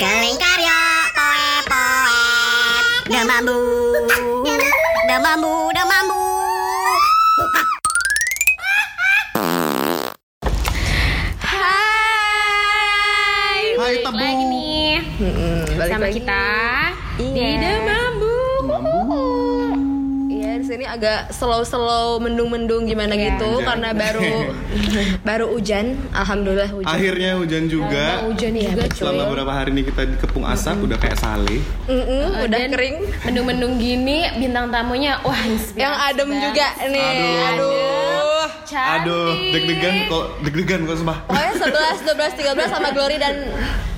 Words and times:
Kelingkarya 0.00 0.80
poe 1.12 1.50
poe 1.68 2.24
Demambu 3.12 3.58
Demambu 5.04 5.52
Demambu 5.76 6.20
Hai, 11.92 13.76
Hai, 13.76 13.94
Tebu. 14.00 14.16
lagi 14.16 14.44
nih 14.46 14.94
balik 15.74 15.90
sama 15.90 16.06
lagi. 16.06 16.16
kita 16.16 16.44
di 17.18 17.24
Iya. 17.26 17.48
Demambu. 17.58 17.89
Agak 20.90 21.30
slow-slow 21.30 22.18
mendung-mendung 22.18 22.84
gimana 22.84 23.12
Iya. 23.12 23.32
gitu 23.32 23.48
Hujan. 23.52 23.66
karena 23.66 23.88
baru 23.92 24.30
baru 25.28 25.46
hujan. 25.48 25.86
Alhamdulillah 26.10 26.70
hujan. 26.70 26.90
Akhirnya 26.90 27.30
hujan 27.34 27.64
juga. 27.66 28.04
hujan 28.22 28.52
juga 28.52 28.82
Selama 28.90 29.22
beberapa 29.26 29.52
hari 29.52 29.70
ini 29.70 29.82
kita 29.84 30.02
dikepung 30.04 30.42
asap 30.44 30.82
udah 30.82 30.96
kayak 30.96 31.16
sale. 31.16 31.58
Mm-mm, 31.86 32.42
udah 32.42 32.58
Dan 32.58 32.70
kering. 32.70 32.96
Mendung-mendung 33.22 33.74
gini 33.76 34.18
bintang 34.36 34.68
tamunya 34.68 35.18
wah 35.20 35.40
inspirasi 35.40 35.80
Yang 35.80 35.94
adem 36.04 36.28
banget. 36.28 36.42
juga 36.44 36.66
nih. 36.84 37.06
Aduh. 37.06 37.46
Aduh. 37.46 38.46
Cantik. 38.62 39.02
Aduh, 39.02 39.26
deg-degan 39.50 39.94
kok 40.06 40.24
deg-degan 40.42 40.80
kok 40.84 40.96
sumpah. 40.96 41.18
Pokoknya 41.24 41.52
11, 42.00 42.06
12, 42.06 42.38
13 42.54 42.70
sama 42.70 42.88
Glory 42.90 43.16
dan 43.16 43.34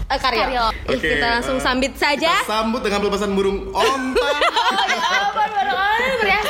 eh, 0.08 0.18
Karyo. 0.18 0.40
Karyo. 0.42 0.64
Ih, 0.88 0.92
Oke, 0.92 1.08
kita 1.10 1.26
langsung 1.30 1.56
eh, 1.56 1.62
sambit 1.62 1.92
saja. 1.94 2.32
Kita 2.34 2.48
sambut 2.48 2.80
dengan 2.80 2.98
pelepasan 3.00 3.32
burung 3.32 3.68
onta. 3.76 4.28
Oh 4.32 4.84
ya 4.88 5.41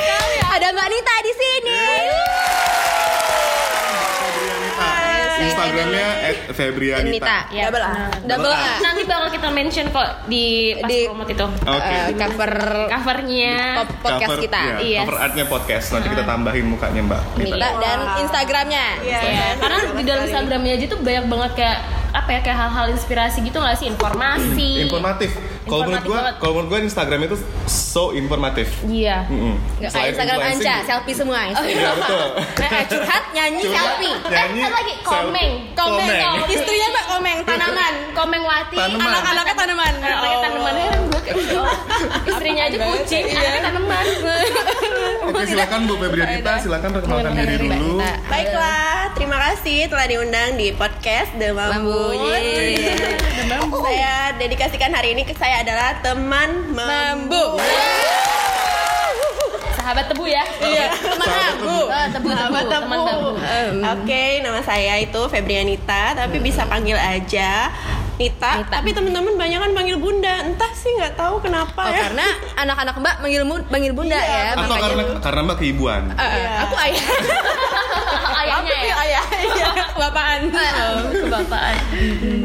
sekali 0.02 0.34
ya. 0.34 0.44
Ada 0.50 0.66
Mbak 0.70 0.88
Nita 0.88 1.14
di 1.20 1.32
sini. 1.32 1.78
Instagramnya 5.42 6.06
@febrianita. 6.54 7.10
Nita. 7.10 7.38
Ya. 7.50 7.62
Double 7.66 7.82
A. 7.82 7.90
Nah. 7.90 8.08
Double 8.24 8.54
A. 8.54 8.70
Nanti 8.80 9.02
bakal 9.02 9.28
kita 9.30 9.48
mention 9.50 9.86
kok 9.90 10.08
di 10.26 10.44
pas 10.78 10.86
Di- 10.86 11.06
promote 11.08 11.32
itu. 11.34 11.46
Oke. 11.66 11.82
Eh, 11.90 12.08
cover 12.14 12.52
Covernya. 12.86 13.54
po- 13.82 13.96
podcast 14.02 14.22
Cover- 14.28 14.40
kita. 14.40 14.60
iya, 14.62 14.76
Iya. 14.78 15.00
Cover 15.02 15.18
artnya 15.18 15.44
podcast. 15.46 15.86
Nanti 15.90 16.08
kita 16.08 16.24
tambahin 16.24 16.66
mukanya 16.68 17.00
Mbak. 17.02 17.22
Nita 17.36 17.68
dan 17.76 17.98
Instagramnya. 18.22 18.86
Ya, 19.02 19.20
karena 19.58 19.78
di 19.92 20.04
dalam 20.06 20.22
Instagramnya 20.24 20.72
aja 20.72 20.86
tuh 20.86 20.98
banyak 21.00 21.24
banget 21.26 21.52
kayak 21.56 21.78
apa 22.12 22.28
ya 22.28 22.40
kayak 22.44 22.58
hal-hal 22.60 22.86
inspirasi 22.92 23.38
gitu 23.40 23.56
nggak 23.56 23.76
sih 23.76 23.86
informasi. 23.88 24.70
Informatif. 24.86 25.30
Kalau 25.62 25.82
menurut 25.86 26.04
banget. 26.04 26.34
kalau 26.42 26.52
menurut 26.58 26.68
gua 26.68 26.80
Instagram 26.82 27.20
itu 27.24 27.36
so 27.70 28.10
informatif. 28.12 28.66
Iya. 28.82 29.26
Nggak 29.30 29.54
kayak 29.78 29.92
Selain 29.92 30.10
Instagram. 30.10 30.38
Anca, 30.42 30.74
selfie 30.82 31.14
semua. 31.14 31.40
Iya 31.54 31.90
betul. 31.94 32.26
Eh, 32.72 32.84
curhat, 32.88 33.24
nyanyi, 33.36 33.60
Curhat, 33.62 33.84
selfie. 33.84 34.16
Nyanyi. 34.32 34.60
Eh, 34.64 34.70
lagi, 34.72 34.94
komeng. 35.04 35.52
Komeng. 35.76 36.08
Komeng. 36.08 36.38
Istrinya 36.56 36.88
mbak 36.88 37.04
komeng, 37.12 37.38
tanaman. 37.44 37.94
Komeng 38.16 38.42
Wati. 38.42 38.76
Tanaman. 38.80 39.06
Anak-anaknya 39.12 39.54
tanaman. 39.54 39.92
Anaknya 40.02 40.38
tanaman 40.40 40.74
heran 40.74 41.00
gue 41.04 41.20
kayak 41.20 41.36
gitu. 41.36 41.60
Istrinya 42.32 42.62
aja 42.66 42.76
kucing, 42.80 43.24
anaknya 43.30 43.60
tanaman. 43.68 44.04
Oke 45.22 45.42
silakan 45.46 45.80
Bu 45.86 45.94
Febrianita, 45.96 46.52
silakan 46.58 46.88
perkenalkan 46.90 47.32
diri 47.38 47.56
dulu. 47.60 48.00
Baiklah, 48.26 49.12
terima 49.14 49.38
kasih 49.50 49.86
telah 49.86 50.06
diundang 50.08 50.56
di 50.56 50.72
podcast 50.74 51.30
The 51.36 51.52
Mambu. 51.52 52.16
Yeay. 52.16 52.96
Saya 53.82 54.32
dedikasikan 54.38 54.90
hari 54.90 55.12
ini 55.12 55.22
ke 55.22 55.34
saya 55.36 55.51
adalah 55.54 56.00
teman 56.00 56.50
Mambu. 56.68 57.60
Sahabat 59.72 60.06
tebu 60.06 60.24
ya. 60.24 60.44
Iya, 60.58 60.86
teman 60.94 61.26
Mambu. 61.26 61.78
Oh, 61.84 62.06
tebu, 62.08 62.28
tebu, 62.30 62.58
teman 62.66 62.98
tebu. 63.02 63.28
Oke, 63.92 64.24
nama 64.40 64.60
saya 64.60 64.94
itu 64.96 65.20
Febrianita, 65.26 66.14
tapi 66.14 66.38
bisa 66.38 66.64
panggil 66.64 66.94
aja 66.94 67.68
Nita. 68.14 68.62
Tapi 68.64 68.92
teman-teman 68.92 69.34
banyak 69.34 69.58
kan 69.58 69.72
panggil 69.72 69.96
Bunda. 69.96 70.44
Entah 70.44 70.70
sih 70.72 70.94
nggak 70.94 71.16
tahu 71.16 71.40
kenapa 71.40 71.82
Oh, 71.82 71.90
ya. 71.90 72.06
karena 72.06 72.26
anak-anak 72.54 72.94
mbak 72.96 73.14
manggil, 73.18 73.42
mu- 73.42 73.66
manggil 73.66 73.90
bunda 73.90 74.14
ya. 74.14 74.54
Atau 74.54 74.68
makanya- 74.68 74.84
karena 74.84 75.02
karena 75.18 75.40
Mbak 75.42 75.56
keibuan. 75.58 76.02
Eh, 76.08 76.22
eh, 76.22 76.30
Iya. 76.36 76.50
aku 76.62 76.74
ayah. 76.78 77.04
Ayahnya 78.42 78.76
ya. 78.80 78.94
Ayah, 78.96 79.24
iya. 79.40 79.66
Bapaan. 79.92 80.40
Oh, 80.52 80.98
kebapaan. 81.10 81.76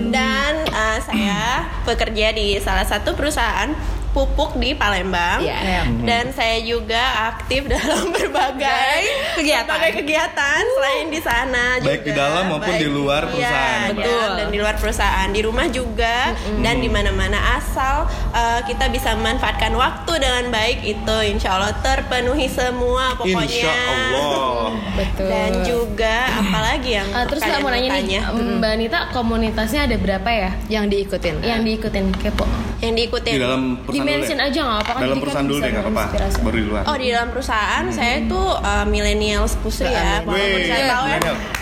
Dan 0.08 0.54
eh, 0.64 0.67
saya 1.02 1.66
bekerja 1.86 2.34
di 2.34 2.58
salah 2.62 2.86
satu 2.86 3.14
perusahaan 3.14 3.72
pupuk 4.18 4.58
di 4.58 4.74
Palembang. 4.74 5.40
Iya. 5.40 5.86
Dan 6.02 6.34
saya 6.34 6.58
juga 6.60 6.98
aktif 7.30 7.70
dalam 7.70 8.10
berbagai 8.10 8.98
Kegiatan. 9.36 9.70
berbagai 9.70 9.94
kegiatan 9.96 10.62
selain 10.68 11.06
di 11.08 11.22
sana 11.22 11.78
Baik 11.78 12.02
juga. 12.02 12.04
di 12.04 12.12
dalam 12.12 12.44
maupun 12.48 12.74
di 12.76 12.88
luar 12.88 13.22
Iya, 13.24 13.30
perusahaan. 13.30 13.78
iya, 13.78 13.94
Betul. 13.94 14.30
dan 14.34 14.48
di 14.48 14.58
luar 14.58 14.76
perusahaan, 14.76 15.28
di 15.30 15.42
rumah 15.42 15.68
juga 15.70 16.18
dan 16.58 16.76
di 16.78 16.90
mana-mana 16.90 17.38
asal 17.56 18.10
eh, 18.34 18.60
kita 18.66 18.90
bisa 18.90 19.14
memanfaatkan 19.14 19.70
waktu 19.72 20.12
dengan 20.18 20.50
baik 20.50 20.82
itu 20.82 21.16
insya 21.28 21.54
Allah 21.54 21.78
terpenuhi 21.78 22.48
semua 22.48 23.14
pokoknya. 23.14 23.46
Insya 23.46 23.70
Allah. 23.72 24.74
Betul. 24.98 25.30
Dan 25.30 25.52
juga 25.62 26.16
apalagi 26.34 26.90
yang 26.92 27.08
Ah, 27.10 27.26
terus 27.26 27.40
nggak 27.40 27.60
mau 27.60 27.70
nanya 27.70 27.90
nih, 27.96 28.22
Mbak 28.58 28.72
Anita 28.72 29.00
komunitasnya 29.12 29.86
ada 29.86 29.96
berapa 29.96 30.26
ya? 30.28 30.52
yang 30.68 30.86
diikutin. 30.86 31.40
Yang 31.40 31.62
diikutin 31.64 32.06
kepo. 32.16 32.46
yang 32.78 32.94
diikutin. 32.94 33.34
Di 33.34 33.42
dalam 33.42 33.62
perusahaan 33.82 34.06
deh. 34.08 34.38
aja 34.40 34.60
nggak 34.60 34.78
apa-apa 34.80 34.92
kan 34.92 35.02
Dalam 35.04 35.18
perusahaan 35.20 35.48
dulu 35.48 35.60
deh 35.60 35.72
nggak 35.72 35.86
apa-apa. 35.86 36.04
Baru 36.40 36.56
di 36.56 36.66
luar. 36.66 36.82
Oh 36.86 36.96
di 36.96 37.08
dalam 37.10 37.30
perusahaan 37.30 37.84
saya 37.90 38.16
tuh 38.26 38.48
uh, 38.56 38.86
millennials 38.86 39.54
pusri 39.58 39.88
ya 39.88 40.24
walaupun 40.24 40.60
saya 40.64 40.84
tahu 40.88 41.06
ya 41.06 41.18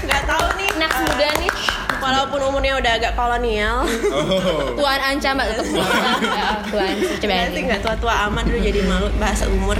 nggak 0.05 0.23
tahu 0.23 0.45
nih 0.55 0.69
uh, 0.75 1.01
muda 1.01 1.29
nih. 1.37 1.51
walaupun 1.95 2.37
umurnya 2.43 2.77
udah 2.77 2.91
agak 2.95 3.13
kolonial 3.15 3.81
Oh. 4.13 4.77
Tuan 4.77 4.99
Anca 5.01 5.33
mbak 5.33 5.47
tetap 5.49 5.65
Tuan 6.69 6.93
coba 7.01 7.33
Berarti 7.33 7.59
nggak 7.65 7.81
tua-tua 7.81 8.13
amat 8.29 8.43
dulu 8.45 8.59
jadi 8.61 8.79
malu 8.85 9.07
bahasa 9.17 9.49
umur 9.49 9.77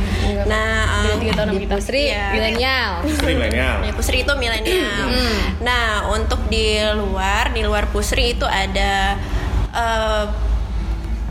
nah 0.49 1.05
Beda 1.05 1.13
um, 1.13 1.21
tiga 1.21 1.33
tahun 1.37 1.49
kita. 1.59 1.75
Putri 1.77 2.01
Iya. 2.09 2.25
milenial. 2.33 2.91
Istri 3.05 3.31
milenial. 3.35 3.75
ya, 3.83 3.91
pusri 3.93 4.17
itu 4.25 4.33
milenial 4.33 5.05
nah 5.61 5.85
untuk 6.09 6.41
di 6.49 6.65
luar 6.97 7.53
di 7.53 7.61
luar 7.61 7.85
pusri 7.89 8.33
itu 8.33 8.45
ada 8.45 9.19
uh, 9.69 10.25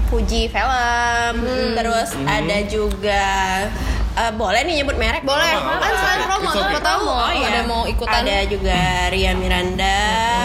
Fuji 0.09 0.47
film 0.47 1.35
terus 1.75 2.15
ada 2.23 2.59
juga 2.67 3.25
uh, 4.15 4.33
boleh 4.35 4.61
nih 4.63 4.75
nyebut 4.83 4.97
merek 4.97 5.23
Boleh, 5.27 5.53
kan 5.55 5.93
selain 5.97 6.21
promo, 6.25 6.49
okay. 6.51 6.61
siapa 6.61 6.81
tahu 6.81 7.03
Oh, 7.05 7.31
iya. 7.33 7.47
ada 7.51 7.61
mau 7.67 7.83
ikutan. 7.87 8.23
Ada 8.23 8.37
juga 8.47 8.81
Ria 9.11 9.33
Miranda, 9.35 9.99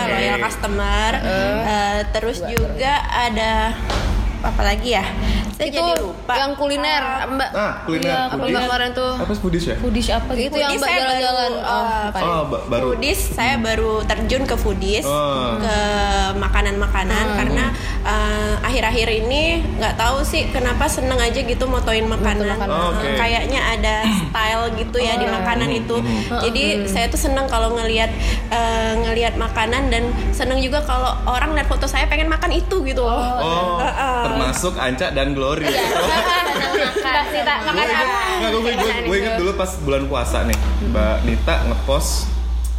Oke. 0.05 0.11
loyal 0.15 0.37
customer. 0.41 1.11
Eh, 1.21 1.99
terus 2.13 2.37
juga 2.45 2.93
ada 3.05 3.73
apa 4.39 4.61
lagi 4.63 4.95
ya? 4.95 5.05
Saya 5.59 5.67
itu 5.67 5.75
jadi 5.77 5.91
lupa. 5.99 6.33
yang 6.33 6.51
kuliner 6.55 7.03
mbak. 7.27 7.49
Ah, 7.51 7.73
kuliner. 7.83 8.07
Iya, 8.07 8.19
Apa 8.29 8.45
kemarin 8.47 8.89
tuh? 8.95 9.11
Apa 9.13 9.33
foodies 9.33 9.65
ya? 9.65 9.75
Apa 9.75 10.31
Itu 10.31 10.39
gitu? 10.39 10.55
yang 10.55 10.71
Foodies 10.71 10.79
mbak 10.79 10.87
saya 10.87 10.99
jalan-jalan. 11.03 11.51
baru, 11.51 11.67
Oh, 11.67 11.83
uh? 12.15 12.23
Oh, 12.23 12.41
ba- 12.47 12.63
baru. 12.65 12.85
Foodies 12.89 13.19
saya 13.29 13.53
baru 13.59 13.91
terjun 14.05 14.43
ke 14.45 14.55
foodies 14.55 15.03
Oh. 15.03 15.59
ke 15.59 15.77
makanan-makanan 16.35 17.25
karena 17.35 17.65
uh, 18.01 18.53
akhir-akhir 18.61 19.07
ini 19.19 19.41
nggak 19.75 19.95
tahu 19.95 20.23
sih 20.23 20.47
kenapa 20.47 20.87
seneng 20.87 21.17
aja 21.17 21.35
gitu 21.37 21.65
motoin 21.65 22.05
makanan. 22.05 22.55
makanan. 22.55 22.71
Oh, 22.71 22.89
oke. 22.93 23.07
Kayaknya 23.15 23.59
ada 23.69 23.95
style 24.07 24.63
gitu 24.77 24.97
ya 24.97 25.13
di 25.15 25.27
makanan 25.27 25.69
itu. 25.69 25.95
Jadi 26.39 26.63
saya 26.85 27.07
tuh 27.07 27.19
seneng 27.19 27.45
kalau 27.45 27.75
ngelihat 27.75 28.07
uh, 28.47 28.95
ngelihat 29.01 29.35
makanan 29.35 29.89
dan 29.89 30.03
seneng 30.31 30.59
juga 30.59 30.79
kalau 30.81 31.11
orang 31.25 31.51
lihat 31.51 31.67
foto 31.67 31.83
saya 31.83 32.07
pengen 32.07 32.27
makan 32.27 32.51
itu 32.53 32.79
gitu 32.81 33.01
loh. 33.01 33.19
Oh, 33.37 33.75
Heeh. 33.77 34.19
termasuk 34.23 34.73
Anca 34.75 35.11
dan 35.11 35.35
Glory. 35.49 35.65
Mbak 35.65 37.25
Nita 37.33 37.55
makan 37.65 37.85
apa? 37.89 38.05
gue, 38.53 38.61
gue, 38.61 38.91
gue 39.01 39.15
inget 39.17 39.35
dulu 39.41 39.51
pas 39.57 39.71
bulan 39.81 40.05
puasa 40.05 40.45
nih, 40.45 40.53
Mbak 40.93 41.15
Nita 41.25 41.55
ngepost. 41.65 42.29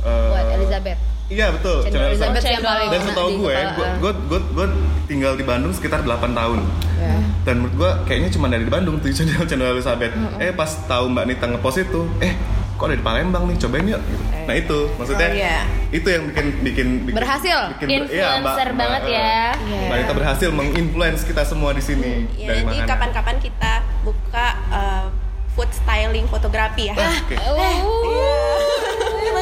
eh, 0.06 0.28
Buat 0.31 0.47
Elizabeth. 0.54 0.98
Iya 1.26 1.47
betul. 1.50 1.82
Channel 1.82 1.91
channel 1.91 2.10
Elizabeth 2.10 2.31
Elizabeth. 2.38 2.54
yang 2.54 2.62
paling 2.62 2.88
Dan 2.91 3.00
setahu 3.03 3.28
gue, 3.38 3.54
gue, 3.98 4.12
gue, 4.31 4.41
gue, 4.54 4.66
tinggal 5.06 5.34
di 5.34 5.42
Bandung 5.42 5.75
sekitar 5.75 6.06
8 6.06 6.31
tahun. 6.31 6.58
Ya. 6.94 7.14
Dan 7.43 7.55
menurut 7.58 7.75
gue 7.75 7.90
kayaknya 8.06 8.31
cuma 8.31 8.46
dari 8.46 8.67
Bandung 8.67 9.02
tuh 9.02 9.11
channel 9.11 9.43
channel 9.50 9.75
Elizabeth. 9.75 10.14
Eh 10.38 10.55
pas 10.55 10.70
tahu 10.87 11.11
Mbak 11.11 11.25
Nita 11.26 11.50
ngepost 11.50 11.82
itu, 11.82 12.06
eh 12.23 12.38
kok 12.81 12.88
ada 12.88 12.97
di 12.97 13.05
Palembang 13.05 13.44
nih, 13.44 13.56
cobain 13.59 13.85
yuk. 13.87 14.00
Gitu. 14.00 14.25
Nah 14.41 14.55
itu 14.56 14.79
maksudnya 14.97 15.29
Oh, 15.29 15.37
iya. 15.37 15.59
itu 15.91 16.09
yang 16.09 16.23
bikin 16.27 16.47
bikin, 16.59 16.87
bikin 17.05 17.15
Berhasil. 17.15 17.59
bikin 17.77 17.88
iya, 18.09 18.41
Influencer 18.41 18.69
banget 18.73 19.03
eh, 19.05 19.12
ya. 19.12 19.37
Mbak 19.85 19.97
Nita 20.00 20.15
berhasil 20.17 20.49
menginfluence 20.50 21.23
kita 21.23 21.43
semua 21.44 21.71
di 21.71 21.82
sini 21.82 22.25
Ya, 22.35 22.49
dari 22.49 22.65
makanan. 22.65 22.88
kapan-kapan 22.88 23.37
kita 23.38 23.73
buka 24.00 24.47
uh, 24.71 25.06
food 25.53 25.69
styling 25.71 26.25
fotografi 26.25 26.88
ya. 26.88 26.94
Ah, 26.97 27.12
oke. 27.21 27.37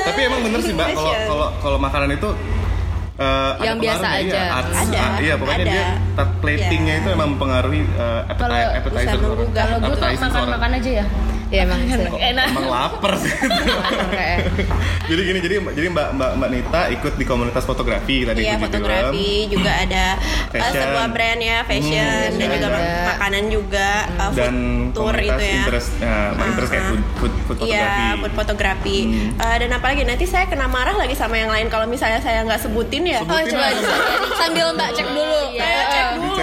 Tapi 0.04 0.20
emang 0.20 0.40
bener 0.42 0.60
sih 0.60 0.72
mbak 0.72 0.88
kalau 0.92 1.12
kalau 1.14 1.46
kalau 1.58 1.78
makanan 1.78 2.10
itu 2.12 2.28
eh, 3.16 3.50
ada 3.52 3.64
Yang 3.64 3.76
biasa 3.78 3.98
pengaruhnya, 4.00 4.26
aja. 4.26 4.38
Iya, 4.38 4.52
arts- 4.52 4.76
Ada, 4.78 4.98
ah, 5.00 5.16
iya 5.18 5.34
pokoknya 5.36 5.58
ada. 5.60 5.70
dia 5.70 5.86
tat 6.14 6.28
platingnya 6.38 6.92
Iya. 6.92 7.00
itu 7.00 7.08
emang 7.12 7.28
mempengaruhi 7.30 7.80
eh, 7.84 8.20
appetite, 8.24 8.40
Kalau 8.40 8.76
appetizer 8.76 9.06
bisa 9.08 9.16
menggugah 9.20 9.64
Kalau 9.64 9.78
gue 9.78 10.18
makan-makan 10.18 10.70
aja 10.74 10.90
ya. 10.92 11.06
Ya 11.48 11.64
emang 11.64 11.80
sih. 11.80 11.96
enak 11.96 12.46
Emang 12.46 12.66
lapar 12.66 13.12
sih. 13.16 13.32
Jadi 15.08 15.20
gini, 15.24 15.38
jadi 15.38 15.56
jadi 15.64 15.88
Mbak 15.88 16.08
Mbak 16.12 16.30
Mbak 16.36 16.48
Nita 16.50 16.82
ikut 16.92 17.14
di 17.16 17.24
komunitas 17.24 17.64
fotografi 17.64 18.28
tadi 18.28 18.44
Iya 18.44 18.60
fotografi 18.60 19.48
juga 19.48 19.72
ada 19.72 20.20
uh, 20.20 20.52
Fashion. 20.52 20.82
sebuah 20.84 21.06
brand 21.08 21.40
ya 21.40 21.58
fashion 21.64 22.28
Hmm, 22.28 22.36
dan 22.36 22.48
juga 22.52 22.68
makanan 23.08 23.44
juga 23.48 23.88
uh, 24.14 24.28
food 24.28 24.36
dan 24.38 24.54
tour 24.92 25.08
komunitas 25.08 25.32
itu 25.32 25.44
ya. 25.46 25.56
interest, 25.58 25.88
nah, 25.98 26.28
interest 26.44 26.68
kayak 26.68 26.76
Ah. 26.78 26.90
food, 26.90 27.02
food, 27.16 27.32
food 27.38 27.56
fotografi. 27.58 27.72
Iya, 27.72 28.12
food 28.14 28.34
fotografi. 28.34 28.98
Hmm. 29.02 29.30
Uh, 29.38 29.56
dan 29.56 29.70
apalagi 29.72 30.02
nanti 30.04 30.24
saya 30.24 30.44
kena 30.44 30.66
marah 30.66 30.92
lagi 30.94 31.14
sama 31.14 31.34
yang 31.34 31.48
lain 31.48 31.66
kalau 31.66 31.86
misalnya 31.86 32.20
saya 32.20 32.44
nggak 32.44 32.60
sebutin 32.60 33.02
ya. 33.02 33.20
Oh 33.22 33.40
coba 33.40 33.66
sambil 34.36 34.66
mbak 34.72 34.92
cek 34.92 35.08
dulu. 35.08 35.40
Saya 35.54 35.82
cek 35.86 36.06
dulu. 36.14 36.36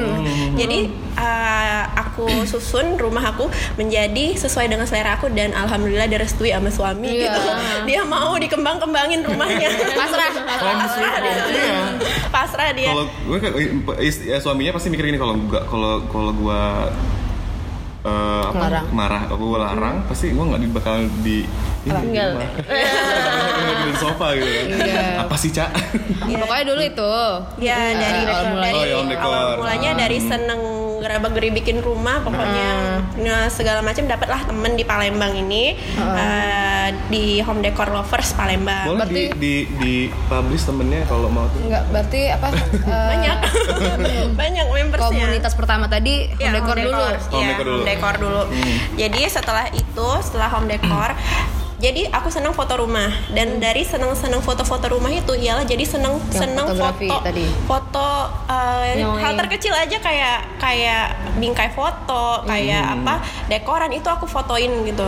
Jadi 0.59 0.91
uh, 1.15 1.83
aku 1.95 2.27
susun 2.45 2.99
rumah 2.99 3.23
aku 3.31 3.47
menjadi 3.79 4.35
sesuai 4.35 4.67
dengan 4.67 4.85
selera 4.85 5.15
aku 5.15 5.31
dan 5.31 5.55
alhamdulillah 5.55 6.07
direstui 6.11 6.51
sama 6.51 6.69
suami 6.69 7.07
Iya. 7.09 7.31
gitu. 7.31 7.41
Dia 7.89 8.01
mau 8.05 8.35
dikembang-kembangin 8.35 9.23
rumahnya. 9.25 9.69
Pasrah. 9.95 10.29
pasrah 10.45 11.15
dia. 11.23 11.35
Iya. 11.49 11.79
pasrah 12.29 12.69
dia. 12.75 12.89
Kalau 12.91 13.05
gue 13.07 13.39
suaminya 14.39 14.75
pasti 14.75 14.87
mikir 14.89 15.05
gini 15.07 15.19
kalau 15.19 15.35
gua 15.37 15.61
kalau 15.69 15.93
kalau 16.09 16.31
gua 16.35 16.89
eh, 17.99 18.41
apa 18.45 18.55
Ngelarang. 18.55 18.85
marah 18.91 19.21
aku 19.27 19.45
larang 19.55 19.95
pasti 20.05 20.31
gua 20.31 20.55
nggak 20.55 20.71
bakal 20.71 20.95
di 21.21 21.43
Tinggal. 21.79 22.35
di 23.87 23.91
sofa 23.95 24.35
gitu. 24.35 24.51
Iya. 24.77 25.23
apa 25.25 25.35
sih 25.35 25.49
cak 25.49 25.69
Pokoknya 26.29 26.63
dulu 26.67 26.81
itu. 26.83 27.13
Ya 27.59 27.79
dari 27.95 28.21
awal 28.25 28.43
mulanya. 28.51 28.75
Oh, 28.75 28.79
dari 28.79 28.91
ya, 28.91 28.95
home 28.99 29.09
decor. 29.09 29.27
awal 29.27 29.47
mulanya 29.59 29.91
dari 29.97 30.19
seneng 30.19 30.61
gerabak 30.99 31.31
geri 31.33 31.49
bikin 31.51 31.79
rumah 31.79 32.19
pokoknya 32.19 32.69
nah, 33.17 33.47
segala 33.47 33.79
macam 33.79 34.05
dapatlah 34.05 34.43
temen 34.43 34.71
di 34.73 34.83
Palembang 34.83 35.33
ini 35.33 35.75
eh, 35.97 36.87
di 37.07 37.39
home 37.39 37.59
decor 37.59 37.87
lovers 37.87 38.31
Palembang 38.31 38.85
boleh 38.85 38.99
Berarti- 38.99 39.31
di, 39.31 39.35
di 39.35 39.53
di 39.79 39.93
publish 40.25 40.63
temennya 40.63 41.03
kalau 41.05 41.27
mau 41.27 41.47
tuh 41.47 41.61
Enggak, 41.61 41.83
berarti 41.89 42.21
apa? 42.29 42.47
eh, 42.87 43.07
banyak 43.09 43.37
banyak 44.39 44.65
membersnya 44.67 45.07
Komunitas 45.09 45.53
pertama 45.53 45.85
tadi 45.85 46.27
home 46.29 46.39
Ya, 46.39 46.51
decor 46.51 46.73
home 46.73 46.83
dulu. 46.83 46.93
decor. 46.93 47.13
Home 47.29 47.35
Iya, 47.35 47.47
decor 47.49 47.65
dulu. 47.65 47.75
home 47.75 47.87
decor 47.87 48.15
dulu. 48.15 48.41
Jadi 48.95 49.21
setelah 49.27 49.65
itu, 49.71 50.07
setelah 50.21 50.49
home 50.49 50.67
decor, 50.67 51.09
jadi 51.79 52.11
aku 52.11 52.27
senang 52.27 52.51
foto 52.51 52.75
rumah. 52.75 53.07
Dan 53.31 53.63
dari 53.63 53.87
senang-senang 53.87 54.43
foto-foto 54.43 54.91
rumah 54.91 55.09
itu 55.09 55.31
ialah 55.31 55.63
jadi 55.63 55.87
senang 55.87 56.19
senang 56.27 56.75
foto 56.75 57.15
tadi. 57.23 57.47
foto 57.63 58.07
Yang 58.99 59.15
hal 59.23 59.33
terkecil 59.39 59.73
aja 59.73 59.97
kayak 60.03 60.39
kayak 60.59 61.03
bingkai 61.39 61.71
foto 61.71 62.43
kayak 62.43 62.99
apa 62.99 63.23
dekoran 63.47 63.95
itu 63.95 64.05
aku 64.11 64.27
fotoin 64.27 64.83
gitu. 64.83 65.07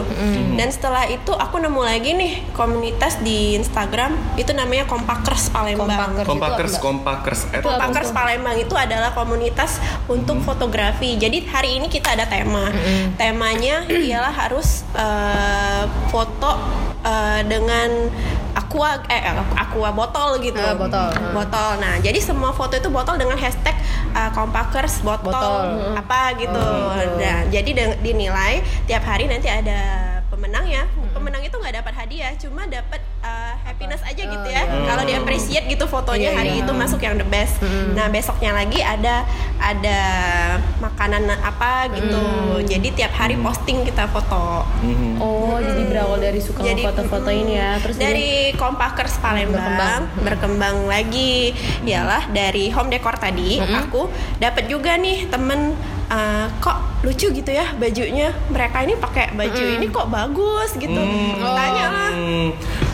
Dan 0.56 0.71
setelah 0.71 1.06
itu 1.12 1.35
aku 1.35 1.59
nemu 1.59 1.81
lagi 1.83 2.15
nih 2.15 2.31
komunitas 2.56 3.19
di 3.19 3.59
Instagram 3.59 4.15
itu 4.39 4.56
namanya 4.56 4.88
Kompakers 4.88 5.51
Palembang. 5.51 6.23
Kompakers. 6.23 6.79
kompakers 6.79 7.41
Itu 7.51 7.68
kompakers 7.68 8.09
Palembang 8.15 8.56
itu 8.56 8.73
adalah 8.79 9.12
komunitas 9.12 9.83
untuk 10.07 10.39
fotografi. 10.41 11.19
Jadi 11.19 11.44
hari 11.51 11.83
ini 11.83 11.91
kita 11.91 12.15
ada 12.15 12.23
tema. 12.31 12.71
Temanya 13.19 13.83
ialah 14.07 14.31
harus 14.31 14.88
eh, 14.95 15.83
foto 16.07 16.61
eh, 17.06 17.42
dengan 17.46 17.90
aqua 18.52 19.00
eh 19.08 19.24
aqua 19.56 19.90
botol 19.96 20.40
gitu. 20.44 20.60
Eh, 20.60 20.75
botol. 20.75 21.10
Hmm. 21.12 21.34
Botol. 21.36 21.72
Nah, 21.80 21.96
jadi 22.04 22.19
semua 22.19 22.52
foto 22.52 22.75
itu 22.75 22.92
botol 22.92 23.16
dengan 23.19 23.36
hashtag 23.40 23.75
eh, 24.16 24.30
Kompakers 24.36 25.04
botol, 25.04 25.31
Botol. 25.31 25.96
apa 25.96 26.36
gitu. 26.40 26.56
Oh, 26.56 26.96
gitu. 26.96 27.19
Nah, 27.19 27.48
jadi 27.48 27.69
dinilai 28.00 28.63
tiap 28.88 29.04
hari 29.08 29.28
nanti 29.28 29.48
ada 29.48 30.19
pemenang 30.31 30.66
ya. 30.68 30.84
Pemenang 31.12 31.44
itu 31.44 31.56
nggak 31.56 31.84
dapat 31.84 31.94
hadiah, 31.96 32.31
cuma 32.40 32.64
dapat 32.68 33.04
happiness 33.62 34.01
aja 34.06 34.24
gitu 34.24 34.48
ya. 34.48 34.63
Kalau 34.68 35.03
di 35.03 35.13
appreciate 35.15 35.65
gitu 35.68 35.86
fotonya 35.89 36.31
Iya, 36.31 36.38
hari 36.38 36.51
iya. 36.57 36.62
itu 36.63 36.71
masuk 36.71 37.00
yang 37.01 37.18
the 37.18 37.27
best. 37.27 37.57
Nah 37.98 38.07
besoknya 38.07 38.53
lagi 38.53 38.80
ada 38.80 39.25
ada 39.57 40.00
makanan 40.80 41.27
apa 41.42 41.89
gitu. 41.94 42.24
Jadi 42.65 42.88
tiap 42.94 43.13
hari 43.18 43.36
posting 43.38 43.83
kita 43.83 44.07
foto. 44.09 44.63
oh 45.21 45.57
jadi 45.62 45.81
berawal 45.89 46.18
dari 46.21 46.39
suka 46.42 46.62
Jadi 46.62 46.81
foto-foto 46.86 47.30
ini 47.30 47.57
ya. 47.57 47.77
Terus 47.81 47.98
dari 47.98 48.53
Kompakers 48.56 49.18
Palembang 49.18 50.07
berkembang, 50.21 50.86
lagi. 50.86 51.54
Ialah 51.86 52.30
dari 52.31 52.69
home 52.69 52.89
decor 52.94 53.18
tadi 53.18 53.57
aku 53.62 54.07
dapat 54.38 54.69
juga 54.69 54.95
nih 54.95 55.27
temen 55.27 55.74
uh, 56.12 56.47
kok 56.62 56.77
lucu 57.01 57.33
gitu 57.33 57.51
ya 57.51 57.74
bajunya. 57.77 58.33
Mereka 58.51 58.77
ini 58.86 58.94
pakai 58.97 59.33
baju 59.33 59.63
ini 59.80 59.86
kok 59.89 60.07
bagus 60.09 60.69
gitu. 60.77 61.01
Tanya 61.42 61.86
lah. 61.89 62.12
Hmm, 62.13 62.50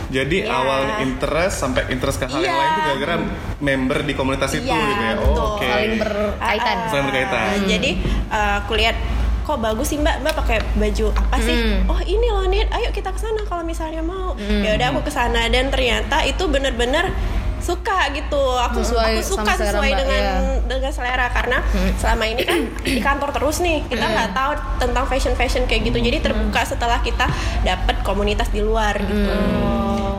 jadi 0.08 0.38
Iya. 0.40 0.54
awalnya 0.54 0.96
interest 1.02 1.56
sampai 1.58 1.84
interest 1.90 2.18
ke 2.18 2.26
hal 2.26 2.40
yang 2.40 2.50
Iya. 2.50 2.58
lain 2.58 2.70
itu 2.70 2.82
gara-gara 2.86 3.16
member 3.60 4.00
di 4.02 4.14
komunitas 4.14 4.52
itu 4.54 4.66
Iya, 4.66 4.80
gitu 4.80 5.04
ya. 5.04 5.14
Oh, 5.20 5.56
oke. 5.56 5.66
Saling 5.66 5.96
berkaitan. 5.98 6.78
Saling 6.88 7.06
berkaitan. 7.06 7.46
Nah, 7.54 7.68
Jadi 7.68 7.92
uh, 8.28 8.54
aku 8.60 8.74
lihat 8.76 8.96
kok 9.44 9.58
bagus 9.58 9.88
sih 9.88 9.98
mbak 9.98 10.20
mbak 10.22 10.36
pakai 10.36 10.58
baju 10.76 11.06
apa 11.14 11.40
sih 11.40 11.56
Hmm. 11.56 11.88
oh 11.88 12.02
ini 12.02 12.28
loh 12.28 12.44
Nit 12.46 12.68
ayo 12.70 12.92
kita 12.92 13.10
ke 13.10 13.18
sana 13.18 13.40
kalau 13.44 13.64
misalnya 13.64 14.00
mau 14.02 14.36
ya 14.36 14.76
udah 14.76 14.88
aku 14.92 15.08
ke 15.08 15.12
sana 15.14 15.48
dan 15.48 15.68
ternyata 15.68 16.20
itu 16.22 16.44
bener-bener 16.46 17.16
suka 17.58 18.12
gitu 18.12 18.36
aku 18.60 18.84
Sesuai 18.84 19.18
aku 19.18 19.22
suka 19.26 19.48
selera 19.50 19.72
sesuai 19.72 19.90
Mbak, 19.90 19.98
dengan 19.98 20.22
iya. 20.22 20.68
dengan 20.68 20.92
selera 20.92 21.26
karena 21.30 21.58
selama 21.96 22.24
ini 22.28 22.44
kan 22.44 22.60
di 22.86 23.00
kantor 23.02 23.30
terus 23.32 23.58
nih 23.60 23.88
kita 23.88 24.04
nggak 24.06 24.30
tahu 24.32 24.52
tentang 24.78 25.04
fashion 25.06 25.34
fashion 25.34 25.64
kayak 25.64 25.82
gitu 25.86 25.98
jadi 25.98 26.20
terbuka 26.22 26.62
setelah 26.64 27.00
kita 27.00 27.32
dapat 27.62 28.04
komunitas 28.04 28.52
di 28.52 28.60
luar 28.60 29.00
gitu 29.00 29.32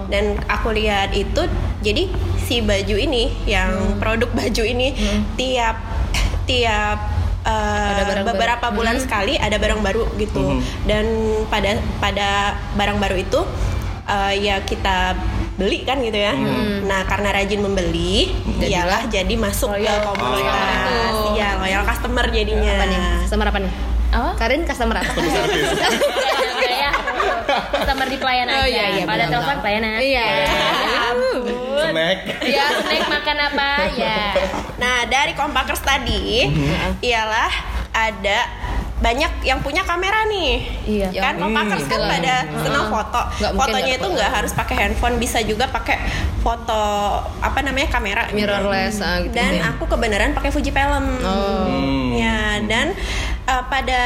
dan 0.08 0.40
aku 0.48 0.72
lihat 0.72 1.12
itu 1.12 1.44
jadi 1.84 2.08
si 2.42 2.64
baju 2.64 2.96
ini 2.96 3.28
yang 3.44 4.00
produk 4.00 4.28
baju 4.32 4.62
ini 4.64 4.96
tiap 5.36 5.76
tiap 6.48 6.98
uh, 7.44 7.92
Ada 7.92 8.04
barang 8.08 8.26
beberapa 8.32 8.66
baru. 8.72 8.76
bulan 8.76 8.96
sekali 8.98 9.36
ada 9.36 9.56
barang 9.60 9.80
baru 9.84 10.04
gitu. 10.16 10.58
Dan 10.88 11.04
pada 11.52 11.76
pada 12.00 12.56
barang 12.74 12.98
baru 12.98 13.16
itu 13.20 13.40
uh, 14.08 14.32
ya 14.32 14.64
kita 14.64 15.12
beli 15.60 15.84
kan 15.84 16.00
gitu 16.00 16.16
ya. 16.16 16.32
Nah 16.88 17.04
karena 17.04 17.34
rajin 17.36 17.60
membeli 17.60 18.32
iyalah 18.64 19.06
jadi 19.12 19.34
masuk 19.36 19.76
ke 19.76 19.92
komunitas. 20.08 21.14
Iya 21.36 21.60
loyal 21.60 21.84
customer 21.84 22.24
jadinya. 22.32 22.74
Apa 22.80 22.84
nih? 22.88 23.00
Customer 23.28 23.46
apa 23.52 23.60
nih? 23.60 23.72
apa? 24.08 24.30
Karin 24.40 24.64
customer 24.64 24.96
apa? 25.04 25.12
customer 27.68 28.06
di 28.06 28.16
pelayanan 28.16 28.54
Oh, 28.54 28.62
aja 28.62 28.68
iya, 28.68 28.84
iya, 28.92 29.04
pada 29.04 29.24
telepon 29.26 29.56
pelayanan 29.58 29.90
Iya. 29.98 30.26
Snack. 31.80 32.18
ya 32.44 32.64
snack 32.78 33.04
makan 33.08 33.36
apa 33.42 33.68
ya 33.92 34.18
Nah, 34.82 34.96
dari 35.06 35.34
Kompakers 35.34 35.82
tadi 35.82 36.46
ialah 37.00 37.50
ada 37.90 38.38
banyak 38.98 39.42
yang 39.42 39.58
punya 39.58 39.82
kamera 39.82 40.26
nih. 40.26 40.58
Iya. 40.84 41.08
Kan 41.14 41.34
Kompakers 41.36 41.86
kan 41.86 41.98
Hmm. 41.98 42.10
pada 42.12 42.34
senang 42.60 42.86
foto. 42.88 43.20
Fotonya 43.54 43.94
itu 43.94 44.06
nggak 44.08 44.30
harus 44.32 44.50
pakai 44.52 44.74
handphone, 44.76 45.18
bisa 45.18 45.38
juga 45.40 45.66
pakai 45.66 45.98
foto 46.40 46.82
apa 47.38 47.58
namanya 47.60 47.86
kamera. 47.88 48.26
Mirrorless 48.28 48.98
ah, 48.98 49.18
gitu. 49.20 49.34
Dan 49.34 49.62
aku 49.64 49.86
kebenaran 49.88 50.30
pakai 50.32 50.50
Fuji 50.50 50.70
Film. 50.70 51.04
Hmm. 51.16 52.10
Ya, 52.12 52.58
dan 52.64 52.94
uh, 53.48 53.62
pada 53.66 54.02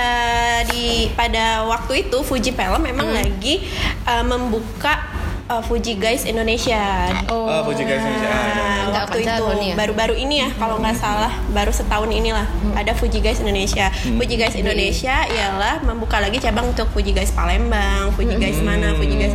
di 0.71 1.11
pada 1.19 1.67
waktu 1.67 2.07
itu 2.09 2.23
Fuji 2.23 2.55
Film 2.55 2.79
memang 2.79 3.11
lagi 3.11 3.67
uh, 4.07 4.23
membuka 4.23 5.03
uh, 5.51 5.63
Fuji 5.67 5.99
Guys 5.99 6.23
Indonesia. 6.25 7.11
Oh. 7.27 7.51
Oh, 7.51 7.61
Fuji 7.67 7.83
Guys 7.83 8.01
Indonesia. 8.01 8.31
Ah. 8.31 8.39
Nah, 8.39 8.81
Nggak 8.93 9.03
waktu 9.09 9.19
itu 9.25 9.45
ya? 9.73 9.75
baru-baru 9.75 10.15
ini 10.17 10.35
ya 10.47 10.49
kalau 10.55 10.79
nggak 10.79 10.97
salah 10.97 11.33
baru 11.51 11.73
setahun 11.75 12.09
inilah 12.13 12.47
ada 12.79 12.93
Fuji 12.95 13.19
Guys 13.19 13.43
Indonesia. 13.43 13.91
Fuji 13.91 14.39
Guys 14.39 14.55
Indonesia 14.55 15.27
ialah 15.27 15.83
membuka 15.83 16.23
lagi 16.23 16.39
cabang 16.39 16.71
untuk 16.71 16.87
Fuji 16.95 17.11
Guys 17.13 17.35
Palembang, 17.35 18.15
Fuji 18.15 18.37
Guys 18.39 18.61
mana, 18.63 18.95
Fuji 18.95 19.17
Guys 19.19 19.35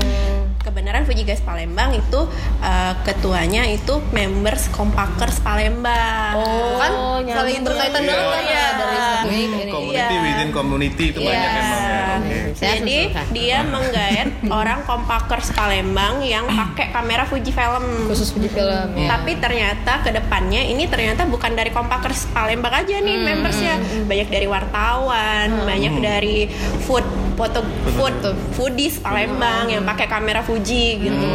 kebenaran 0.77 1.10
Fuji 1.10 1.25
Guys 1.25 1.41
Palembang 1.41 1.89
itu 1.89 2.29
uh, 2.62 2.93
ketuanya 3.01 3.65
itu 3.65 3.98
members 4.13 4.69
Kompakers 4.69 5.41
Palembang. 5.41 6.38
Oh, 6.38 6.77
kan 6.77 6.91
nyambung. 7.17 7.34
saling 7.34 7.65
berkaitan 7.65 8.01
Iya. 8.05 8.13
banget 8.13 8.43
Iya. 8.46 8.65
dari 8.77 8.98
satu 9.01 9.27
ini 9.27 9.41
ke 9.41 9.57
ini. 9.57 9.72
Community 9.74 10.13
Iya. 10.13 10.22
within 10.22 10.50
community 10.53 11.03
itu 11.10 11.19
banyak 11.19 11.34
Iya. 11.41 11.57
emang 11.57 11.81
ya. 11.81 11.98
Oke. 12.13 12.38
Saya 12.53 12.69
Jadi 12.77 12.98
dia 13.34 13.57
menggait 13.65 14.29
orang 14.62 14.79
Kompakers 14.86 15.50
Palembang 15.50 16.22
yang 16.22 16.46
pakai 16.46 16.93
kamera 16.93 17.25
Fuji 17.25 17.50
Film. 17.50 18.05
khusus 18.05 18.29
Fuji 18.29 18.46
film 18.48 18.93
ya. 18.93 19.17
Tapi 19.17 19.34
ternyata 19.41 20.05
ke 20.05 20.13
depannya 20.13 20.62
ini 20.62 20.86
ternyata 20.86 21.25
bukan 21.25 21.57
dari 21.57 21.74
Kompakers 21.74 22.29
Palembang 22.29 22.86
aja 22.86 23.01
nih 23.01 23.17
membersnya. 23.17 23.81
Banyak 24.05 24.29
dari 24.29 24.46
wartawan, 24.46 25.65
banyak 25.65 25.93
dari 25.98 26.46
food 26.86 27.01
foto 27.38 27.62
food 27.94 28.17
foodies 28.58 28.98
Palembang 28.98 29.70
yang 29.70 29.86
pakai 29.86 30.10
kamera 30.10 30.41
Fuji 30.41 30.98
gitu. 30.98 31.29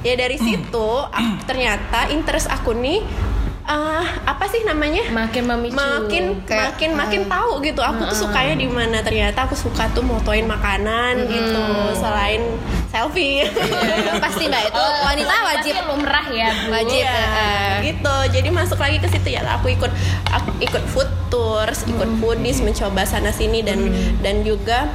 Ya 0.00 0.16
dari 0.16 0.40
situ 0.40 0.88
ah, 1.04 1.36
ternyata 1.44 2.08
interest 2.08 2.48
aku 2.48 2.72
nih 2.72 3.04
ah, 3.64 4.04
apa 4.24 4.44
sih 4.46 4.60
namanya? 4.62 5.08
makin 5.08 5.42
memicu. 5.44 5.74
Makin 5.74 6.24
Kayak, 6.44 6.76
makin 6.76 6.90
makin 6.92 7.22
tahu 7.26 7.52
gitu. 7.60 7.80
Aku 7.80 8.04
tuh 8.06 8.18
sukanya 8.26 8.54
di 8.54 8.68
mana. 8.68 9.00
Ternyata 9.00 9.48
aku 9.48 9.56
suka 9.56 9.88
tuh 9.90 10.04
motoin 10.04 10.44
makanan 10.44 11.24
gitu 11.26 11.64
selain 11.96 12.44
selfie. 12.88 13.48
Pasti 14.20 14.46
mbak. 14.46 14.68
Itu 14.68 14.84
wanita 15.02 15.34
wajib. 15.44 15.72
lumrah 15.84 16.26
ya 16.28 16.50
wajib 16.70 17.04
Iya, 17.04 17.18
eh. 17.18 17.72
gitu. 17.92 18.16
Jadi 18.32 18.48
masuk 18.48 18.78
lagi 18.78 18.96
ke 18.96 19.08
situ 19.08 19.32
ya. 19.32 19.40
Aku 19.56 19.68
ikut 19.68 19.90
aku 20.28 20.50
ikut 20.60 20.84
food 20.88 21.08
tours 21.28 21.82
ikut 21.84 22.06
foodies 22.18 22.60
mencoba 22.60 23.02
sana 23.02 23.28
sini 23.28 23.60
dan 23.60 23.90
dan 24.20 24.44
juga 24.44 24.86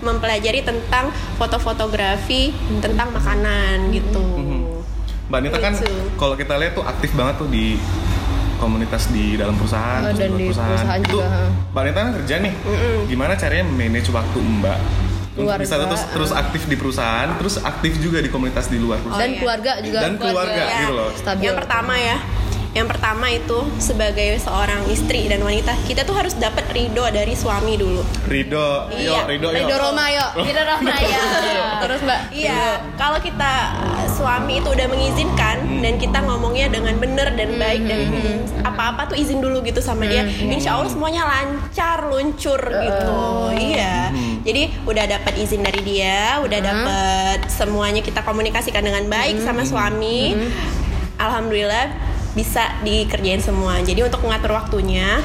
mempelajari 0.00 0.62
tentang 0.62 1.10
foto-fotografi 1.36 2.50
tentang 2.80 3.10
makanan 3.10 3.90
gitu. 3.90 4.24
Mbak 5.28 5.40
Nita 5.40 5.58
kan 5.58 5.72
Gitu. 5.72 5.88
kalau 6.14 6.34
kita 6.34 6.54
lihat 6.56 6.74
tuh 6.74 6.84
aktif 6.84 7.12
banget 7.12 7.34
tuh 7.36 7.48
di 7.48 7.80
komunitas 8.62 9.10
di 9.10 9.34
dalam 9.34 9.58
perusahaan, 9.58 10.00
Oh, 10.00 10.14
dan 10.14 10.30
luar 10.30 10.38
di 10.38 10.46
perusahaan 10.46 10.86
itu, 10.96 11.18
juga. 11.18 11.26
Mbak 11.68 11.82
Nita 11.82 11.98
kan 11.98 12.12
kerja 12.14 12.34
nih, 12.38 12.52
gimana 13.04 13.32
caranya 13.34 13.64
manage 13.66 14.08
waktu 14.08 14.38
Mbak? 14.38 14.78
Keluarga, 15.32 15.64
bisa 15.64 15.74
terus 15.80 16.02
terus 16.12 16.30
aktif 16.30 16.62
di 16.68 16.76
perusahaan, 16.76 17.28
terus 17.34 17.56
aktif 17.58 17.96
juga 17.98 18.20
di 18.20 18.28
komunitas 18.28 18.68
di 18.68 18.76
luar 18.76 19.00
perusahaan. 19.00 19.18
dan 19.18 19.30
iya. 19.32 19.40
keluarga 19.40 19.72
juga 19.80 19.98
Dan 19.98 20.12
keluarga 20.14 20.60
Ya, 20.62 20.76
gitu 20.78 20.92
loh. 20.92 21.08
Stabil. 21.10 21.42
Yang 21.42 21.56
pertama 21.58 21.94
ya, 21.96 22.16
yang 22.72 22.88
pertama 22.88 23.28
itu 23.28 23.68
sebagai 23.76 24.40
seorang 24.40 24.88
istri 24.88 25.28
dan 25.28 25.44
wanita 25.44 25.76
kita 25.84 26.08
tuh 26.08 26.16
harus 26.16 26.32
dapat 26.40 26.64
ridho 26.72 27.04
dari 27.12 27.36
suami 27.36 27.76
dulu. 27.76 28.00
Ridho, 28.24 28.88
Iya, 28.96 29.28
Ridho. 29.28 29.52
Ridho 29.52 29.76
Roma 29.76 30.08
yuk. 30.08 30.30
Kita 30.48 30.62
Roma 30.64 30.94
ya. 30.96 31.20
Terus 31.84 32.00
mbak? 32.00 32.20
Iya, 32.32 32.80
kalau 32.96 33.20
kita 33.20 33.52
uh, 33.76 34.08
suami 34.08 34.64
itu 34.64 34.72
udah 34.72 34.88
mengizinkan 34.88 35.84
dan 35.84 36.00
kita 36.00 36.24
ngomongnya 36.24 36.72
dengan 36.72 36.96
benar 36.96 37.36
dan 37.36 37.60
baik 37.60 37.84
dan 37.84 38.00
apa-apa 38.64 39.12
tuh 39.12 39.16
izin 39.20 39.44
dulu 39.44 39.60
gitu 39.60 39.84
sama 39.84 40.08
dia, 40.08 40.24
insya 40.24 40.78
Allah 40.78 40.88
semuanya 40.88 41.28
lancar, 41.28 42.08
luncur 42.08 42.56
gitu. 42.62 43.20
Iya, 43.52 44.14
jadi 44.46 44.62
udah 44.88 45.04
dapat 45.12 45.34
izin 45.36 45.60
dari 45.60 45.82
dia, 45.84 46.40
udah 46.40 46.60
dapat 46.62 47.38
semuanya 47.52 48.00
kita 48.00 48.24
komunikasikan 48.24 48.80
dengan 48.80 49.04
baik 49.12 49.42
sama 49.44 49.66
suami. 49.66 50.38
Alhamdulillah 51.20 52.11
bisa 52.32 52.80
dikerjain 52.80 53.40
semua. 53.40 53.80
Jadi 53.84 54.04
untuk 54.04 54.24
mengatur 54.24 54.56
waktunya 54.56 55.20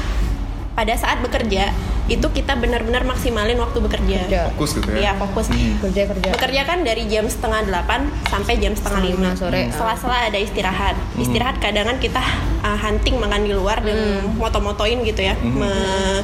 pada 0.77 0.93
saat 0.93 1.23
bekerja 1.25 1.73
itu 2.07 2.23
kita 2.31 2.55
benar-benar 2.55 3.03
maksimalin 3.03 3.59
waktu 3.59 3.83
bekerja. 3.83 4.31
Kerja. 4.31 4.41
Fokus 4.55 4.69
gitu 4.79 4.87
ya. 4.95 4.95
Iya 4.95 5.11
fokus. 5.19 5.51
kerja 5.51 6.03
kerja 6.07 6.29
Bekerja 6.39 6.61
kan 6.63 6.79
dari 6.87 7.03
jam 7.11 7.27
setengah 7.27 7.67
delapan 7.67 8.07
sampai 8.31 8.55
jam 8.63 8.71
setengah 8.71 9.01
lima 9.11 9.35
sore. 9.35 9.67
Sela-sela 9.75 10.31
ada 10.31 10.39
istirahat. 10.39 10.95
Istirahat 11.19 11.59
kadang 11.59 11.91
kan 11.91 11.97
kita 11.99 12.23
uh, 12.63 12.79
hunting 12.79 13.19
makan 13.19 13.43
di 13.43 13.51
luar 13.51 13.83
dan 13.83 14.23
moto-motoin 14.39 15.03
gitu 15.03 15.19
ya, 15.19 15.35
Me- 15.43 16.23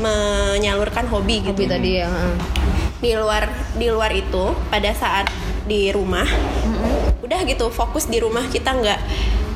menyalurkan 0.00 1.08
hobi 1.08 1.44
gitu. 1.44 1.52
hobi 1.52 1.64
tadi 1.68 1.90
ya 2.00 2.08
heeh. 2.08 2.34
Di 3.00 3.12
luar 3.16 3.48
di 3.80 3.88
luar 3.88 4.12
itu 4.12 4.52
pada 4.68 4.92
saat 4.92 5.32
di 5.64 5.88
rumah, 5.92 6.28
udah 7.24 7.40
gitu 7.48 7.72
fokus 7.72 8.04
di 8.04 8.20
rumah 8.20 8.44
kita 8.52 8.76
nggak 8.76 9.00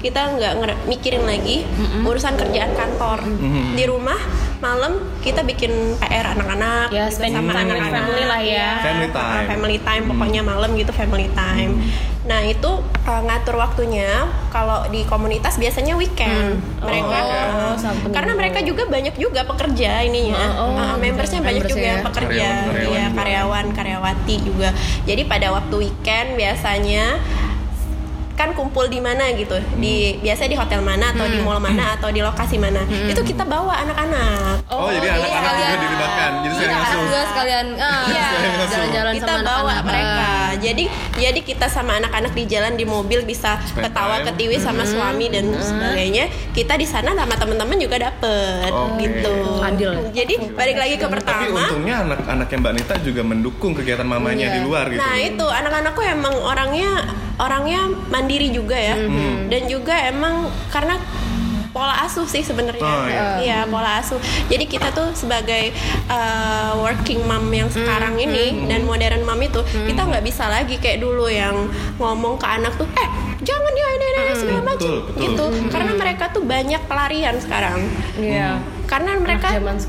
kita 0.04 0.36
nggak 0.36 0.52
mikirin 0.84 1.24
lagi 1.24 1.64
urusan 2.04 2.36
kerjaan 2.36 2.76
kantor. 2.76 3.24
Di 3.72 3.88
rumah 3.88 4.20
malam 4.60 4.96
kita 5.20 5.40
bikin 5.40 5.72
PR 5.96 6.32
anak-anak 6.32 6.88
Ya, 6.88 7.08
gitu, 7.08 7.24
sama 7.26 7.52
anak-anak. 7.52 7.88
family 7.90 8.24
lah 8.24 8.40
ya. 8.40 8.68
Family 8.80 9.08
time. 9.10 9.32
Uh, 9.32 9.44
family 9.46 9.78
time 9.80 10.04
pokoknya 10.06 10.40
malam 10.40 10.70
gitu 10.72 10.92
family 10.92 11.28
time. 11.32 11.80
Nah 12.24 12.40
itu 12.40 12.70
uh, 13.04 13.22
ngatur 13.22 13.56
waktunya. 13.56 14.28
Kalau 14.48 14.84
di 14.88 15.04
komunitas 15.04 15.56
biasanya 15.56 15.96
weekend. 15.96 16.60
Mereka 16.80 17.16
Oh, 17.24 17.74
uh, 17.74 18.10
karena 18.12 18.32
mereka 18.34 18.60
juga 18.60 18.84
banyak 18.84 19.16
juga 19.16 19.42
pekerja 19.42 20.04
ininya. 20.04 20.36
Oh, 20.54 20.68
oh, 20.68 20.72
Uh, 20.74 20.96
membersnya 20.96 21.40
banyak 21.40 21.64
Membersnya 21.64 21.72
juga 21.72 21.86
yang 21.86 22.00
ya. 22.00 22.04
pekerja. 22.04 22.28
Karyawan-karyawan 22.44 22.92
iya 22.92 23.04
juga. 23.04 23.16
karyawan 23.16 23.66
karyawati 23.72 24.36
juga. 24.44 24.68
Jadi 25.04 25.22
pada 25.24 25.48
waktu 25.50 25.74
weekend 25.80 26.28
biasanya 26.36 27.04
kan 28.34 28.50
kumpul 28.50 28.84
di 28.84 28.98
mana 28.98 29.30
gitu 29.32 29.54
di 29.76 29.94
biasa 30.18 30.44
di 30.44 30.54
hotel 30.54 30.80
mana 30.80 31.08
atau 31.08 31.22
di 31.24 31.38
mall 31.38 31.58
mana 31.58 31.94
atau 31.94 32.08
di 32.08 32.18
lokasi 32.18 32.56
mana 32.56 32.78
itu 33.04 33.22
kita 33.22 33.42
bawa 33.44 33.78
anak-anak 33.80 34.66
Oh, 34.66 34.90
jadi 34.90 35.06
anak-anak 35.08 35.22
juga 35.22 35.38
sekalian. 35.54 35.78
dilibatkan. 35.78 36.30
Jadi 36.36 36.52
saya 36.52 36.64
Iya, 36.64 36.74
langsung. 36.74 37.02
juga 37.04 37.20
sekalian 37.24 37.66
ah, 37.76 38.02
Iya. 38.04 38.26
jalan-jalan 38.66 39.12
kita 39.14 39.26
sama 39.28 39.42
bawa 39.44 39.54
anak-anak. 39.72 39.84
mereka 39.86 40.26
jadi 40.56 40.84
jadi 41.14 41.40
kita 41.40 41.66
sama 41.66 41.96
anak-anak 41.96 42.32
di 42.32 42.44
jalan 42.44 42.74
di 42.74 42.84
mobil 42.84 43.22
bisa 43.22 43.58
Spend 43.60 43.84
ketawa 43.84 44.20
time. 44.20 44.26
ketiwi 44.30 44.56
sama 44.56 44.82
suami 44.84 45.26
dan 45.28 45.50
sebagainya 45.52 46.24
kita 46.50 46.74
di 46.74 46.84
sana 46.84 47.12
sama 47.12 47.34
teman-teman 47.34 47.76
juga 47.76 47.96
dapet 48.00 48.70
Oke. 48.70 49.02
gitu 49.02 49.34
Adil. 49.60 49.90
jadi 50.10 50.34
balik 50.50 50.76
lagi 50.76 50.94
ke 50.94 51.04
Tapi 51.04 51.14
pertama 51.14 51.60
untungnya 51.62 51.94
anak-anak 52.02 52.46
yang 52.46 52.60
Mbak 52.60 52.74
Nita 52.74 52.94
juga 53.00 53.22
mendukung 53.22 53.72
kegiatan 53.72 54.04
mamanya 54.04 54.46
Iya. 54.46 54.54
di 54.54 54.60
luar 54.60 54.84
gitu. 54.86 54.98
Nah 54.98 55.16
itu 55.16 55.46
anak-anakku 55.46 56.00
emang 56.00 56.34
orangnya 56.36 56.90
orangnya 57.34 57.80
mandiri 58.08 58.46
juga 58.48 58.78
ya, 58.78 58.94
Hmm. 58.94 59.50
dan 59.50 59.66
juga 59.66 59.90
emang 60.06 60.34
karena 60.70 60.94
pola 61.74 61.90
asuh 62.00 62.22
sih 62.24 62.38
sebenarnya, 62.40 62.80
Oh, 62.80 63.02
iya. 63.04 63.24
Iya, 63.36 63.58
pola 63.66 63.98
asuh. 63.98 64.16
Jadi 64.46 64.64
kita 64.64 64.88
tuh 64.88 65.10
sebagai 65.12 65.74
uh, 66.06 66.78
working 66.78 67.18
mom 67.20 67.50
yang 67.50 67.66
Hmm. 67.66 67.82
sekarang 67.82 68.14
ini 68.16 68.44
dan 68.64 68.84
modern 68.84 69.20
mom 69.20 69.40
itu 69.40 69.58
kita 69.82 70.06
nggak 70.06 70.22
bisa 70.22 70.46
lagi 70.46 70.78
kayak 70.78 71.02
dulu 71.02 71.26
yang 71.26 71.66
ngomong 71.96 72.38
ke 72.38 72.46
anak 72.46 72.70
tuh, 72.74 72.86
eh 72.94 73.08
jangan 73.40 73.72
ya 73.72 73.88
ini 73.90 74.04
ini 74.04 74.20
ini," 74.22 74.32
segala 74.36 74.60
macam 74.62 74.78
Hmm. 74.78 74.78
Betul, 74.78 74.96
betul. 75.04 75.20
gitu, 75.20 75.44
karena 75.68 75.92
mereka 75.94 76.24
tuh 76.28 76.42
banyak 76.44 76.82
pelarian 76.84 77.34
sekarang 77.36 77.78
Iya 78.14 78.62
karena 78.94 79.18
mereka 79.18 79.48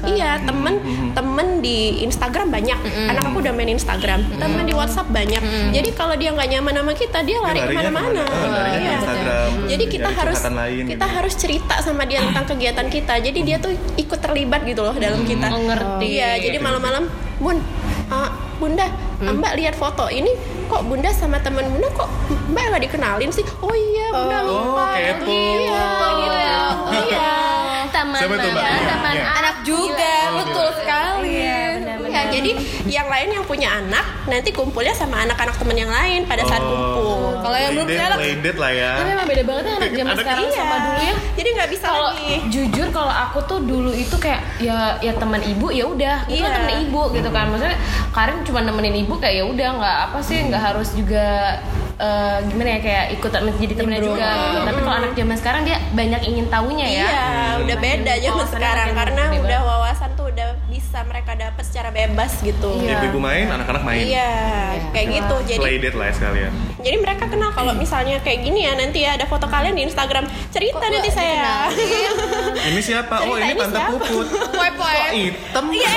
iya 0.10 0.42
temen 0.42 0.82
temen 1.14 1.62
di 1.62 2.02
Instagram 2.02 2.50
banyak. 2.50 2.74
Anak 3.06 3.24
aku 3.24 3.38
udah 3.40 3.54
main 3.54 3.70
Instagram 3.70 4.26
temen 4.36 4.66
di 4.66 4.74
WhatsApp 4.74 5.06
banyak. 5.08 5.42
Jadi 5.70 5.90
kalau 5.94 6.18
dia 6.18 6.34
nggak 6.34 6.50
nyaman 6.50 6.74
sama 6.74 6.94
kita 6.94 7.22
dia 7.22 7.38
lari 7.38 7.62
larinya 7.62 7.70
ke 7.70 7.78
mana-mana. 7.86 8.22
ke 8.24 8.34
mana? 8.34 8.50
Oh, 8.50 8.66
Iya. 8.76 8.94
Instagram, 8.98 9.50
jadi 9.66 9.84
kita 9.86 10.10
harus 10.10 10.38
lain 10.42 10.84
kita 10.88 10.98
gitu. 10.98 11.16
harus 11.16 11.34
cerita 11.36 11.76
sama 11.80 12.04
dia 12.04 12.20
tentang 12.20 12.46
kegiatan 12.48 12.88
kita. 12.88 13.14
Jadi 13.22 13.40
dia 13.42 13.58
tuh 13.58 13.72
ikut 13.96 14.18
terlibat 14.18 14.66
gitu 14.66 14.82
loh 14.82 14.96
dalam 14.96 15.22
kita. 15.22 15.48
Oh, 15.48 15.62
ngerti. 15.62 16.06
iya 16.12 16.42
jadi 16.42 16.58
malam-malam 16.58 17.06
bun 17.38 17.62
uh, 18.10 18.30
bunda 18.56 18.88
mbak 19.18 19.54
lihat 19.56 19.76
foto 19.76 20.08
ini 20.08 20.32
kok 20.66 20.84
bunda 20.84 21.12
sama 21.12 21.38
teman 21.38 21.68
bunda 21.68 21.92
kok 21.92 22.08
mbak 22.50 22.64
nggak 22.68 22.84
dikenalin 22.90 23.30
sih? 23.30 23.46
Oh 23.62 23.72
iya 23.72 24.08
bunda 24.10 24.38
Oh, 24.42 24.74
lupa. 24.74 24.86
Kepo. 24.98 25.30
iya 25.30 25.84
gitu. 26.16 26.40
Iya 27.06 27.30
Teman 28.16 28.22
Siapa 28.22 28.36
itu, 28.38 28.48
Mbak? 28.50 28.64
Iya, 28.66 28.80
teman 28.88 29.14
iya. 29.14 29.26
anak 29.36 29.56
juga 29.62 30.14
betul 30.36 30.68
sekali 30.74 31.34
Iya, 31.36 31.60
benar-benar. 31.76 32.14
Ya, 32.16 32.22
jadi 32.32 32.52
yang 32.88 33.08
lain 33.08 33.30
yang 33.30 33.44
punya 33.44 33.70
anak 33.74 34.06
nanti 34.26 34.50
kumpulnya 34.50 34.92
sama 34.92 35.22
anak-anak 35.22 35.56
teman 35.56 35.76
yang 35.76 35.90
lain 35.90 36.24
pada 36.24 36.44
saat 36.44 36.62
kumpul. 36.62 37.36
Kalau 37.38 37.58
yang 37.58 37.72
belum 37.74 37.86
punya 37.86 38.06
anak- 38.08 38.20
lah 38.56 38.72
ya. 38.72 38.92
Tapi 38.96 39.10
emang 39.12 39.28
beda 39.28 39.44
banget 39.44 39.64
ya 39.66 39.74
anak 39.76 39.92
zaman 39.92 40.08
Anak- 40.08 40.22
sekarang 40.22 40.46
Iya. 40.46 40.56
sama 40.56 40.76
dulu 40.80 41.00
ya 41.02 41.16
Jadi 41.36 41.50
nggak 41.52 41.70
bisa 41.70 41.86
kalau 41.86 42.10
lagi. 42.10 42.34
jujur 42.48 42.88
kalau 42.90 43.14
aku 43.14 43.40
tuh 43.44 43.60
dulu 43.62 43.92
itu 43.92 44.16
kayak 44.16 44.42
ya 44.58 44.78
ya 44.98 45.12
teman 45.14 45.42
ibu 45.42 45.68
ya 45.70 45.86
udah 45.86 46.18
itu 46.26 46.40
Iya. 46.40 46.56
teman 46.56 46.76
ibu 46.82 47.02
gitu 47.12 47.30
kan 47.30 47.46
maksudnya 47.50 47.76
Karin 48.10 48.40
cuma 48.42 48.60
nemenin 48.62 48.96
ibu 48.98 49.14
kayak 49.16 49.36
ya 49.36 49.46
udah 49.46 49.68
nggak 49.76 49.98
apa 50.06 50.18
sih 50.22 50.40
nggak 50.42 50.64
harus 50.64 50.96
juga 50.96 51.60
eh, 51.98 52.38
gimana 52.46 52.70
ya 52.70 52.80
kayak 52.80 53.06
ikut 53.14 53.32
jadi 53.56 53.74
temennya 53.74 54.02
juga 54.02 54.28
gitu. 54.28 54.60
tapi 54.64 54.80
kalau 54.82 54.98
anak 54.98 55.12
zaman 55.14 55.36
sekarang 55.36 55.62
dia 55.64 55.78
banyak 55.92 56.22
ingin 56.26 56.46
tahunya 56.48 56.88
ya 56.90 57.06
Iya, 57.06 57.26
udah 57.62 57.78
beda 57.78 58.14
zaman 58.16 58.36
Wawasannya 58.36 58.54
sekarang 58.54 58.88
karena 58.94 59.22
bebas. 59.26 59.42
udah 59.42 59.60
wawasan 59.62 60.10
tuh 60.14 60.26
udah 60.28 60.48
bisa 60.66 61.00
mereka 61.04 61.32
dapat 61.34 61.64
secara 61.64 61.90
bebas 61.90 62.32
gitu. 62.40 62.72
Iya. 62.78 63.00
Ibu-ibu 63.00 63.20
main, 63.20 63.48
anak-anak 63.48 63.84
main. 63.84 64.00
Iya, 64.02 64.32
kayak 64.92 65.08
gitu. 65.14 65.36
Jadi 65.46 65.60
Play 65.62 65.78
date 65.78 65.96
lah 65.96 66.06
ya 66.06 66.14
sekalian. 66.14 66.52
jadi 66.78 66.98
mereka 66.98 67.24
kenal 67.26 67.50
kalau 67.50 67.74
misalnya 67.74 68.20
kayak 68.20 68.40
gini 68.42 68.60
ya 68.62 68.74
nanti 68.74 69.00
ya 69.02 69.16
ada 69.16 69.26
foto 69.26 69.46
kalian 69.46 69.74
di 69.74 69.84
Instagram 69.84 70.24
cerita 70.50 70.76
Kok 70.78 70.84
nanti 70.86 71.10
gua 71.10 71.16
saya. 71.16 71.50
Ini 72.66 72.80
siapa? 72.80 73.16
Oh, 73.22 73.34
Cerita 73.34 73.40
ini 73.42 73.54
ini 73.54 73.62
tante 73.62 73.76
siapa? 73.78 73.92
puput. 73.94 74.28
Wipe 74.62 74.76
Kok 74.76 74.88
wipe. 74.88 75.10
hitam? 75.14 75.66
Iya, 75.70 75.92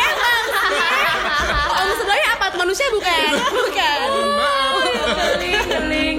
Om 1.75 1.89
sebenarnya 1.93 2.29
apa? 2.33 2.47
Manusia 2.57 2.87
bukan? 2.91 3.31
Bukan. 3.53 3.99
Geling, 5.09 5.63
geling. 5.69 6.17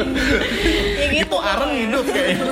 ya 0.97 1.05
gitu. 1.13 1.25
Itu 1.29 1.37
areng 1.37 1.71
hidup 1.75 2.05
kayaknya. 2.05 2.51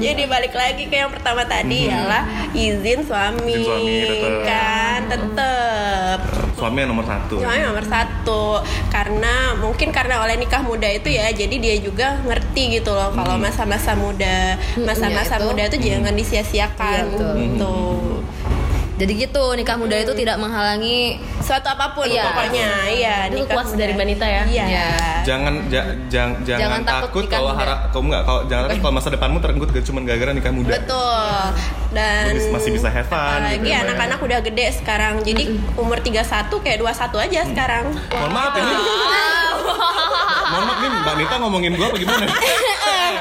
Jadi 0.00 0.22
balik 0.24 0.54
lagi 0.56 0.84
ke 0.88 0.96
yang 0.96 1.12
pertama 1.12 1.44
tadi 1.44 1.92
ialah 1.92 2.24
izin 2.56 3.04
suami, 3.04 3.52
Izin 3.52 3.68
suami, 3.68 3.96
tetep. 4.08 4.40
kan 4.48 5.00
tetep. 5.12 6.18
Suami 6.56 6.76
yang 6.80 6.90
nomor 6.92 7.04
satu. 7.04 7.34
Suami 7.36 7.60
nomor 7.60 7.84
satu 7.84 8.44
karena 8.90 9.34
mungkin 9.56 9.88
karena 9.92 10.20
oleh 10.20 10.36
nikah 10.36 10.60
muda 10.60 10.88
itu 10.88 11.08
ya 11.12 11.30
jadi 11.30 11.56
dia 11.56 11.76
juga 11.80 12.18
ngerti 12.26 12.80
gitu 12.80 12.90
loh 12.92 13.14
kalau 13.14 13.38
masa-masa 13.38 13.94
muda 13.94 14.58
masa-masa 14.82 15.36
iya, 15.36 15.40
itu. 15.40 15.46
muda 15.46 15.62
itu 15.70 15.76
jangan 15.80 16.14
disia-siakan 16.16 17.02
Iya, 17.16 17.28
gitu 17.38 17.74
Jadi 19.00 19.12
gitu 19.18 19.44
nikah 19.52 19.74
muda 19.74 19.96
itu 19.96 20.12
tidak 20.12 20.36
menghalangi 20.36 21.16
suatu 21.40 21.66
apa 21.66 21.90
pun 21.90 22.04
Iya. 22.04 22.20
pokoknya 22.26 22.68
iya 22.86 23.16
Itu 23.24 23.40
nikah 23.40 23.56
quotes 23.56 23.72
muda. 23.72 23.80
dari 23.80 23.94
Banita 23.94 24.26
ya? 24.26 24.42
iya 24.44 24.64
ya. 24.68 24.88
Jangan 25.22 25.54
ja, 25.66 25.82
jang- 26.06 26.36
jangan, 26.42 26.60
Jangan 26.60 26.80
takut 26.82 27.00
takut 27.02 27.24
kalau 27.26 27.50
muda. 27.50 27.60
harap 27.60 27.78
kamu 27.90 28.06
nggak 28.06 28.22
kalau 28.22 28.40
jangan 28.44 28.64
takut 28.66 28.80
kalau 28.82 28.94
masa 28.94 29.08
depanmu 29.10 29.38
terenggut 29.40 29.68
cuma 29.80 29.98
gara-gara 30.02 30.30
nikah 30.30 30.52
muda. 30.52 30.70
betul 30.70 31.40
dan 31.90 32.22
Masih- 32.30 32.52
masih 32.52 32.70
bisa 32.72 32.88
have 32.88 33.08
fun 33.08 33.18
apalagi 33.18 33.56
gitu 33.56 33.66
ya, 33.66 33.78
Mbak. 33.78 33.84
anak-anak 33.88 34.18
udah 34.20 34.38
gede 34.42 34.66
sekarang 34.74 35.14
jadi 35.20 35.44
umur 35.74 35.98
31 35.98 36.20
kayak 36.60 36.78
21 36.78 37.18
aja 37.18 37.40
sekarang 37.46 37.84
Mohon 38.10 38.30
maaf 38.30 38.54
ini. 38.54 38.74
Mohon 40.46 40.64
maaf 40.66 40.78
nih 40.78 40.90
Mbak 40.92 41.14
Nita 41.16 41.34
ngomongin 41.38 41.72
gua 41.72 41.86
apa 41.88 41.96
gimana? 41.96 42.24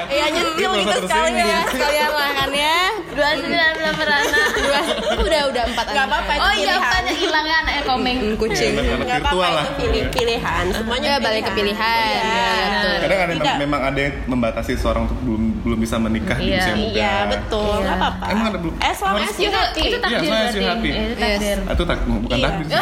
Iya 0.09 0.25
nyentil 0.29 0.71
gitu 0.75 0.97
sekali 1.03 1.31
ya. 1.37 1.59
Sekalian 1.65 2.09
lah 2.11 2.29
kan 2.33 2.49
ya. 2.51 2.77
Dua 3.09 3.29
sembilan 3.33 3.71
belas 3.73 3.95
beranak. 3.95 4.47
Dua, 4.55 4.79
udah 5.19 5.41
udah 5.49 5.63
empat 5.65 5.85
Gak 5.85 5.95
anak. 5.95 6.07
apa-apa 6.07 6.31
itu 6.31 6.39
Oh 6.39 6.51
iya, 6.51 6.55
pilihan 6.55 6.81
apanya 6.83 7.13
hilangnya 7.13 7.55
anaknya 7.57 7.83
komeng. 7.83 8.17
Kucing. 8.35 8.71
Iya, 8.73 8.93
anak 8.93 9.05
Gak 9.05 9.17
apa-apa 9.17 9.29
virtual 9.29 9.51
lah. 9.51 9.63
itu 9.63 9.73
pilih 9.79 10.03
pilihan 10.09 10.63
semuanya 10.71 11.07
Ya, 11.09 11.17
balik 11.19 11.41
ke 11.41 11.51
pilihan. 11.51 11.99
Iya. 12.05 12.21
Iya. 12.21 12.97
Kadang 12.99 13.19
ada 13.19 13.33
memang 13.57 13.81
ada 13.83 13.99
yang 13.99 14.13
membatasi 14.25 14.71
seorang 14.75 15.03
untuk 15.05 15.19
belum 15.19 15.43
belum 15.61 15.77
bisa 15.79 15.95
menikah 15.97 16.37
di 16.37 16.47
Iya. 16.47 16.59
usia 16.59 16.73
muda. 16.75 16.95
Iya 16.95 17.13
betul, 17.27 17.65
Iya. 17.71 17.81
nggak 17.81 17.97
apa-apa. 17.97 18.25
Emang 18.29 18.45
ada 18.47 18.57
belum? 18.57 18.73
As 18.79 18.97
long 18.99 19.17
as 19.17 19.35
you 19.35 19.47
Itu 19.47 19.57
happy. 19.57 19.81
itu 19.83 19.97
takdir 19.97 20.21
Iya, 20.21 20.31
berarti. 20.55 20.89
Iya, 20.89 21.01
Itu 21.01 21.15
takdir. 21.19 21.57
Ah, 21.59 21.73
Itu 21.73 21.83
tak 21.83 21.97
bukan 22.05 22.37
Iya. 22.37 22.45
takdir. 22.45 22.67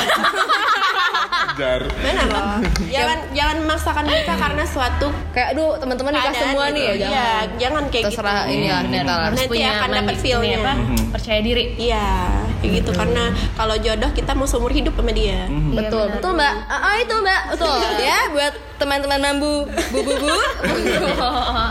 Benar 1.57 2.25
loh. 2.27 2.61
jangan 2.87 3.17
jangan 3.31 3.55
memaksakan 3.59 4.03
menikah 4.05 4.37
karena 4.37 4.63
suatu 4.63 5.07
Kayak 5.31 5.47
aduh 5.51 5.73
teman-teman 5.77 6.11
nikah 6.13 6.33
semua 6.35 6.63
gitu. 6.65 6.75
nih 6.75 6.83
ya 6.83 6.87
Iya, 6.87 7.01
jangan. 7.01 7.45
jangan 7.57 7.83
kayak 7.87 8.05
Terserah 8.07 8.37
gitu. 8.39 8.53
ini 8.53 8.65
ya 8.67 8.77
kita 8.79 9.03
lah. 9.03 9.17
Harus 9.23 9.37
Nanti 9.37 9.49
punya 9.49 9.69
akan 9.73 9.89
dapat 9.91 10.15
feel-nya. 10.17 10.45
ini 10.47 10.55
apa? 10.59 10.73
Mhm. 10.75 10.97
Percaya 11.09 11.39
diri. 11.41 11.63
Iya, 11.77 12.07
kayak 12.57 12.71
gitu 12.75 12.91
karena 12.91 13.23
kalau 13.53 13.75
jodoh 13.75 14.11
kita 14.11 14.31
mau 14.31 14.45
seumur 14.45 14.71
hidup 14.71 14.93
sama 14.93 15.11
dia. 15.11 15.39
Mhm. 15.47 15.73
Betul, 15.73 16.03
benar. 16.03 16.15
betul 16.15 16.31
mbak. 16.33 16.53
Ah 16.67 16.77
ah, 16.83 16.95
itu 16.97 17.15
mbak, 17.15 17.41
betul 17.51 17.73
ya 17.97 18.19
buat 18.29 18.53
teman-teman 18.77 19.17
mambu 19.19 19.53
bu 19.65 19.99
bu 19.99 20.13
bu. 20.19 20.37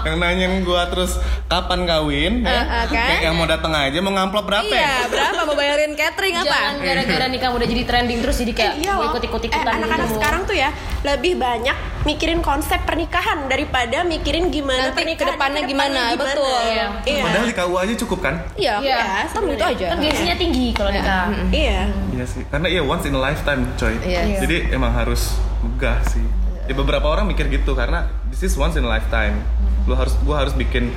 Yang 0.03 0.17
nanyain 0.17 0.55
gua 0.61 0.87
terus 0.87 1.15
kapan 1.47 1.81
kawin 1.85 2.33
ya? 2.43 2.51
Ah, 2.51 2.65
ah, 2.77 2.85
kan? 2.85 3.07
Kayak 3.09 3.23
yang 3.23 3.35
mau 3.37 3.47
datang 3.47 3.73
aja 3.73 3.99
mau 4.01 4.13
ngamplop 4.13 4.45
berapa 4.45 4.67
ya? 4.67 4.75
Iya, 4.77 4.95
berapa 5.09 5.41
mau 5.45 5.55
bayarin 5.55 5.93
catering 5.95 6.35
apa? 6.37 6.47
Jangan 6.49 6.75
gara-gara 6.81 7.27
nikah 7.29 7.51
udah 7.53 7.67
jadi 7.67 7.83
trending 7.85 8.19
terus 8.21 8.37
jadi 8.37 8.53
kayak 8.53 8.73
Iya 8.77 8.93
mau 8.93 9.01
loh. 9.01 9.11
ikut-ikut 9.13 9.39
Eh, 9.39 9.49
ikutan 9.49 9.76
anak-anak 9.77 10.09
sekarang 10.17 10.41
tuh 10.49 10.57
ya 10.57 10.71
lebih 11.05 11.39
banyak 11.39 11.77
mikirin 12.07 12.41
konsep 12.41 12.79
pernikahan 12.87 13.51
daripada 13.51 14.07
mikirin 14.07 14.49
gimana 14.55 14.91
Nanti 14.91 15.03
pernikahan 15.03 15.35
ke 15.35 15.35
depannya 15.35 15.63
gimana, 15.67 16.01
betul. 16.15 16.63
Iya. 16.71 16.87
Iya. 17.03 17.23
Padahal 17.27 17.47
di 17.51 17.55
KUA 17.59 17.79
aja 17.83 17.95
cukup 18.07 18.19
kan? 18.23 18.35
Iya, 18.55 18.75
Iya, 18.79 19.27
kan 19.27 19.43
itu 19.43 19.65
aja. 19.67 19.87
Kan 19.91 19.99
gengsinya 19.99 20.37
tinggi 20.39 20.67
kalau 20.71 20.91
nikah. 20.95 21.27
Iya. 21.51 21.81
Iya 22.15 22.25
sih. 22.25 22.43
Karena 22.47 22.67
iya 22.71 22.83
once 22.87 23.05
in 23.11 23.15
a 23.19 23.21
lifetime, 23.21 23.63
coy. 23.75 23.95
Iya. 24.07 24.39
Jadi 24.39 24.57
emang 24.71 24.95
harus 24.95 25.35
megah 25.67 25.99
sih. 26.07 26.23
Ya 26.71 26.75
beberapa 26.75 27.07
orang 27.11 27.27
mikir 27.31 27.51
gitu 27.51 27.75
karena 27.75 28.07
this 28.31 28.47
is 28.47 28.55
once 28.55 28.79
in 28.79 28.87
a 28.87 28.91
lifetime. 28.91 29.43
Lu 29.91 29.95
harus 29.99 30.15
gua 30.23 30.47
harus 30.47 30.55
bikin 30.55 30.95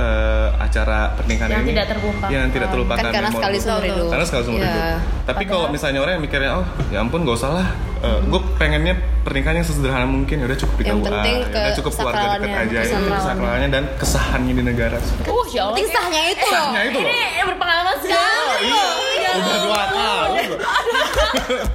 eh, 0.00 0.48
acara 0.58 0.98
pernikahan 1.14 1.50
Yang 1.50 1.60
ini 1.60 1.70
tidak 1.70 1.86
terlupakan. 1.90 2.28
yang 2.30 2.46
tidak 2.48 2.68
terlupakan 2.68 3.02
Kan 3.02 3.12
karena 3.12 3.30
sekali 3.30 3.58
seumur 3.58 3.84
hidup. 3.84 4.08
karena 4.08 4.24
sekali 4.24 4.42
seumur 4.42 4.58
Iya. 4.58 4.70
hidup 4.70 4.98
tapi 5.22 5.42
kalau 5.44 5.66
misalnya 5.68 6.00
orang 6.00 6.12
yang 6.16 6.24
mikirnya 6.24 6.50
oh 6.54 6.66
ya 6.88 6.98
ampun 6.98 7.22
gak 7.22 7.36
usah 7.36 7.52
lah 7.52 7.68
gue 8.00 8.40
pengennya 8.56 8.94
pernikahan 9.20 9.60
yang 9.60 9.66
sesederhana 9.66 10.08
mungkin 10.08 10.40
ya 10.40 10.48
udah 10.48 10.56
cukup 10.56 10.74
di 10.74 10.84
KUA, 10.86 10.88
ya 10.88 11.36
udah 11.44 11.72
cukup 11.76 11.92
keluarga 11.92 12.26
dekat 12.34 12.48
aja 12.48 12.72
ya 12.72 12.80
kesakralannya. 12.82 13.12
kesakralannya 13.14 13.68
dan 13.70 13.82
kesahannya 13.94 14.52
di 14.54 14.64
negara 14.64 14.96
Uh, 14.96 15.44
ya 15.46 15.60
Allah. 15.60 15.76
Penting 15.76 15.88
sahnya 15.92 16.22
itu. 16.26 16.48
Sahnya 16.48 16.80
itu 16.82 16.98
loh 16.98 17.12
Ini 17.12 17.44
berpengalaman 17.44 17.96
sekali. 18.00 18.64
iya 18.64 18.88
udah 19.36 19.58
dua 19.60 19.82
kali. 19.86 20.44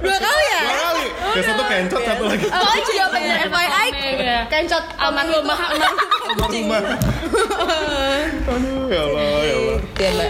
Dua 0.02 0.16
kali 0.18 0.44
ya? 0.48 0.60
dua 0.60 0.76
kali 0.82 1.06
yang 1.36 1.46
satu 1.46 1.62
kencot 1.62 2.02
satu 2.02 2.24
lagi 2.24 2.46
Oh 2.46 2.74
iya 2.86 3.04
bener 3.06 3.36
FYI 3.46 3.88
Mega. 3.92 4.38
Kencot 4.48 4.84
almarhumah 4.96 5.58
rumah 6.38 6.82
aduh 8.46 8.86
ya 8.86 9.00
Allah 9.02 9.28
ya 9.42 9.56
Allah 9.56 9.78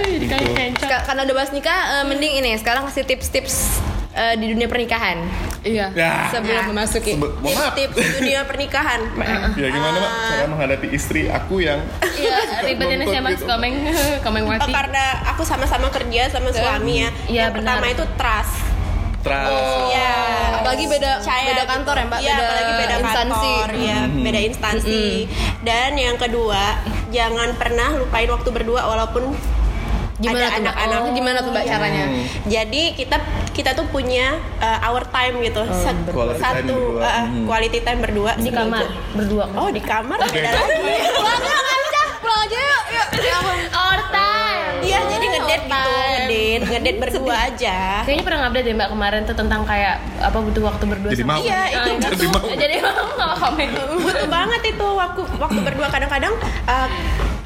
Iya. 0.07 0.67
Ka- 0.79 1.05
Karena 1.05 1.23
udah 1.23 1.35
bahas 1.35 1.51
nikah, 1.51 1.75
eh, 1.93 2.05
mending 2.05 2.33
ini 2.37 2.51
sekarang 2.57 2.85
kasih 2.85 3.05
tips-tips 3.05 3.83
eh, 4.13 4.35
di 4.35 4.49
dunia 4.49 4.67
pernikahan 4.67 5.19
Iya. 5.61 5.91
ya 5.93 6.31
sebelum 6.31 6.71
memasuki. 6.71 7.13
Sebe- 7.13 7.35
Tips-tips 7.43 7.97
dunia 8.17 8.41
pernikahan. 8.45 9.01
ya 9.61 9.69
gimana 9.69 9.97
mak 9.99 10.13
cara 10.31 10.47
menghadapi 10.47 10.89
istri 10.89 11.27
aku 11.27 11.59
yang 11.61 11.83
Iya, 12.01 12.37
ribet 12.63 12.87
ini 12.89 13.05
sih 13.05 13.19
Mas 13.19 13.37
Gitu. 13.37 13.45
komeng 13.45 13.75
komeng 14.23 14.45
Oh, 14.47 14.55
mati. 14.55 14.71
karena 14.71 15.05
aku 15.27 15.43
sama-sama 15.43 15.91
kerja 15.91 16.31
sama 16.31 16.49
suami 16.51 17.03
ya. 17.03 17.11
Iya, 17.27 17.35
yang 17.43 17.51
benar. 17.53 17.77
pertama 17.77 17.87
itu 17.91 18.05
trust. 18.15 18.55
Trust 19.27 19.75
Iya. 19.89 20.15
Apalagi 20.57 20.85
beda 20.87 21.11
Percaya 21.19 21.43
beda 21.45 21.55
gitu. 21.59 21.67
kantor 21.69 21.95
ya 21.95 22.05
mbak, 22.05 22.19
Iya, 22.19 22.29
beda 22.29 22.43
apalagi 22.43 22.73
beda 22.73 22.95
instansi. 22.97 23.53
kantor, 23.53 23.69
ya, 23.81 23.99
beda 24.07 24.41
instansi. 24.41 25.05
Dan 25.61 25.91
yang 25.97 26.17
kedua, 26.17 26.63
jangan 27.09 27.49
pernah 27.55 27.89
lupain 27.95 28.27
waktu 28.27 28.49
berdua 28.49 28.83
walaupun 28.85 29.35
Gimana 30.17 30.33
ada 30.39 30.49
tuh 30.49 30.57
mbak? 30.57 30.61
anak-anak. 30.65 30.99
Oh, 30.99 31.13
gimana 31.13 31.39
tuh 31.41 31.51
mbak 31.51 31.65
Iya. 31.65 31.71
caranya? 31.71 32.05
Jadi 32.47 32.83
kita 32.95 33.17
kita 33.53 33.71
tuh 33.73 33.87
punya 33.87 34.27
uh, 34.59 34.87
our 34.87 35.05
time 35.07 35.39
gitu, 35.41 35.61
Sat- 35.69 36.09
Quality 36.09 36.35
time 36.35 36.45
satu 36.57 36.77
berdua. 36.97 37.01
uh, 37.05 37.15
Hmm. 37.23 37.45
quality 37.45 37.79
time 37.81 38.01
berdua 38.01 38.31
di 38.35 38.41
seminggu. 38.43 38.59
kamar 38.59 38.85
berdua. 39.13 39.45
Oh 39.55 39.69
di 39.69 39.83
kamar 39.83 40.19
beda 40.25 40.51
lagi. 40.51 40.73
Pulang 41.13 41.37
aja, 41.37 42.03
pulang 42.19 42.41
aja 42.43 42.59
yuk. 42.59 42.83
Yuk. 42.91 43.09
Ya. 43.21 43.37
Our 43.71 44.01
time. 44.09 44.26
Ngedate 45.65 46.29
gitu, 46.29 46.65
ngedate, 46.67 46.69
ngedate. 46.69 46.99
Berdua 47.01 47.37
aja. 47.49 47.79
Kayaknya 48.05 48.25
pernah 48.25 48.41
update 48.47 48.67
ya 48.67 48.75
Mbak 48.77 48.91
kemarin 48.93 49.21
tuh 49.25 49.37
tentang 49.37 49.61
kayak 49.65 49.95
apa 50.21 50.39
butuh 50.39 50.63
waktu 50.65 50.85
berdua 50.85 51.11
Jadi 51.13 51.23
sama 51.25 51.33
mau. 51.33 51.43
Iya 51.43 51.61
itu 51.73 51.89
Jadi 52.05 52.27
mau. 52.29 52.45
Jadi 52.53 52.75
mau 52.83 53.05
nggak 53.17 53.33
komen. 53.41 53.69
butuh 54.05 54.29
banget 54.29 54.61
itu 54.69 54.87
waktu 54.87 55.21
waktu 55.39 55.61
berdua. 55.65 55.87
Kadang-kadang 55.89 56.35
uh, 56.67 56.89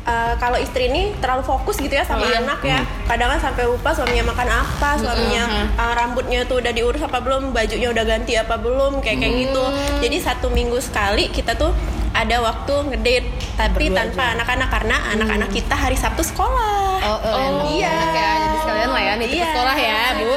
uh, 0.06 0.34
kalau 0.36 0.58
istri 0.58 0.90
ini 0.90 1.14
terlalu 1.20 1.42
fokus 1.44 1.78
gitu 1.78 1.92
ya 1.92 2.04
sama 2.04 2.26
Iya. 2.26 2.42
anak 2.42 2.60
ya. 2.62 2.80
Kadang 3.06 3.28
kan 3.36 3.40
sampai 3.40 3.64
lupa 3.66 3.90
suaminya 3.94 4.24
makan 4.32 4.48
apa 4.50 4.90
suaminya 4.98 5.42
uh, 5.76 5.92
rambutnya 5.94 6.44
tuh 6.44 6.58
udah 6.60 6.72
diurus 6.74 7.02
apa 7.02 7.18
belum 7.22 7.54
bajunya 7.54 7.88
udah 7.90 8.04
ganti 8.04 8.34
apa 8.34 8.58
belum 8.58 8.98
kayak 9.00 9.18
kayak 9.22 9.34
gitu. 9.48 9.64
Jadi 10.02 10.16
satu 10.18 10.50
minggu 10.50 10.78
sekali 10.82 11.30
kita 11.30 11.54
tuh 11.54 11.70
ada 12.10 12.42
waktu 12.42 12.74
ngedate 12.90 13.28
tapi 13.54 13.86
Berdua 13.86 14.02
tanpa 14.02 14.24
anak-anak. 14.34 14.68
Karena 14.70 14.96
anak-anak 15.14 15.50
kita 15.54 15.74
hari 15.78 15.94
Sabtu 15.94 16.26
sekolah 16.26 16.89
Oh, 17.00 17.16
oh, 17.16 17.32
Oh, 17.32 17.50
iya. 17.66 17.92
Jadi 18.10 18.56
sekalian 18.58 18.88
lah 18.88 19.00
ya, 19.00 19.12
nitip 19.16 19.34
Iya. 19.34 19.46
sekolah 19.48 19.76
ya, 19.76 20.00
Bu. 20.14 20.30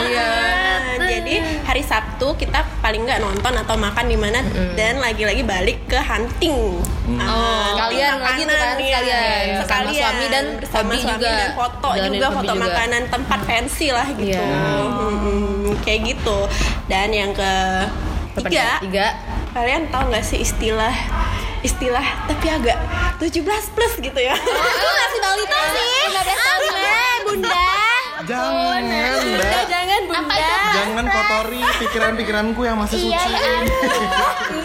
Iya. 0.00 0.28
Nah, 0.92 1.08
jadi 1.08 1.34
hari 1.62 1.82
Sabtu 1.82 2.28
kita 2.34 2.60
paling 2.78 3.02
nggak 3.02 3.20
nonton 3.20 3.52
atau 3.54 3.74
makan 3.74 4.04
di 4.04 4.14
mana 4.14 4.40
dan 4.74 4.98
lagi-lagi 4.98 5.40
balik 5.42 5.80
ke 5.86 5.96
hunting. 5.96 6.76
Ah, 7.16 7.24
Oh, 7.24 7.62
sekalian 7.72 8.10
hunting 8.12 8.20
lagi 8.20 8.42
tuh 8.42 8.52
kan, 8.52 8.68
sekalian. 8.70 9.02
iya. 9.02 9.20
Sama 9.56 9.62
sekalian 9.62 9.94
suami 9.96 10.24
dan 10.26 10.44
bersama 10.54 10.80
hobi 10.82 10.98
suami 10.98 11.12
juga. 11.14 11.30
dan 11.30 11.50
foto 11.54 11.88
Jalanin 11.90 12.12
juga 12.14 12.28
foto 12.30 12.52
juga. 12.52 12.62
makanan 12.62 13.02
tempat 13.08 13.40
fancy 13.42 13.88
lah 13.88 14.08
gitu. 14.12 14.28
Iya. 14.30 14.44
Hmm, 14.86 15.66
kayak 15.80 16.00
gitu. 16.06 16.38
Dan 16.86 17.08
yang 17.10 17.30
ke 17.32 17.52
tiga? 18.38 18.68
Tiga. 18.78 19.08
kalian 19.50 19.90
tahu 19.90 20.14
nggak 20.14 20.22
sih 20.22 20.38
istilah 20.38 20.94
istilah 21.60 22.06
tapi 22.26 22.46
agak 22.48 22.78
17 23.20 23.44
plus 23.76 23.94
gitu 24.00 24.20
ya. 24.20 24.34
Aku 24.36 24.88
masih 24.96 25.20
balita 25.20 25.58
sih. 25.76 25.92
15 26.08 26.24
tahun 26.24 27.20
Bunda. 27.28 27.89
Jangan, 28.30 28.80
Bunda 28.80 29.10
Mbak. 29.18 29.64
jangan 29.66 30.00
bunda 30.06 30.50
Jangan 30.70 31.04
kotori 31.04 31.62
pikiran-pikiranku 31.78 32.60
yang 32.62 32.76
masih 32.78 32.96
suci. 33.00 33.30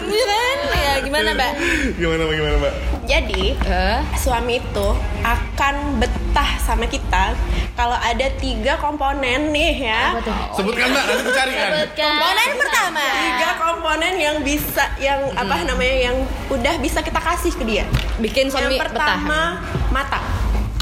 Iya 0.06 0.24
kan 0.24 0.58
ya 0.72 0.92
gimana 1.02 1.30
mbak 1.32 1.52
Gimana, 1.94 2.22
Mbak? 2.24 2.34
Gimana, 2.36 2.56
Mbak? 2.58 2.74
jadi 3.06 3.44
Eh, 3.56 3.98
suami 4.16 4.58
itu 4.58 4.88
akan 5.22 5.74
betah 5.96 6.50
sama 6.58 6.86
kita 6.86 7.34
kalau 7.72 7.94
ada 7.94 8.26
tiga 8.34 8.74
komponen 8.76 9.50
nih 9.50 9.84
ya 9.84 10.16
Sebutkan, 10.52 10.86
Mbak. 10.88 11.04
Nanti 11.06 11.30
cari 11.30 11.52
kan. 11.52 11.70
komponen 11.92 12.48
pertama 12.56 13.04
tiga 13.20 13.50
komponen 13.56 14.14
yang 14.16 14.36
bisa 14.40 14.84
yang 14.96 15.20
apa 15.32 15.56
namanya 15.62 15.96
yang 16.04 16.16
udah 16.48 16.74
bisa 16.78 16.98
kita 17.00 17.18
kasih 17.18 17.52
ke 17.52 17.64
dia 17.64 17.84
bikin 18.18 18.46
yang 18.46 18.52
suami 18.52 18.74
betah. 18.74 18.82
pertama 18.88 19.40
mata 19.88 20.18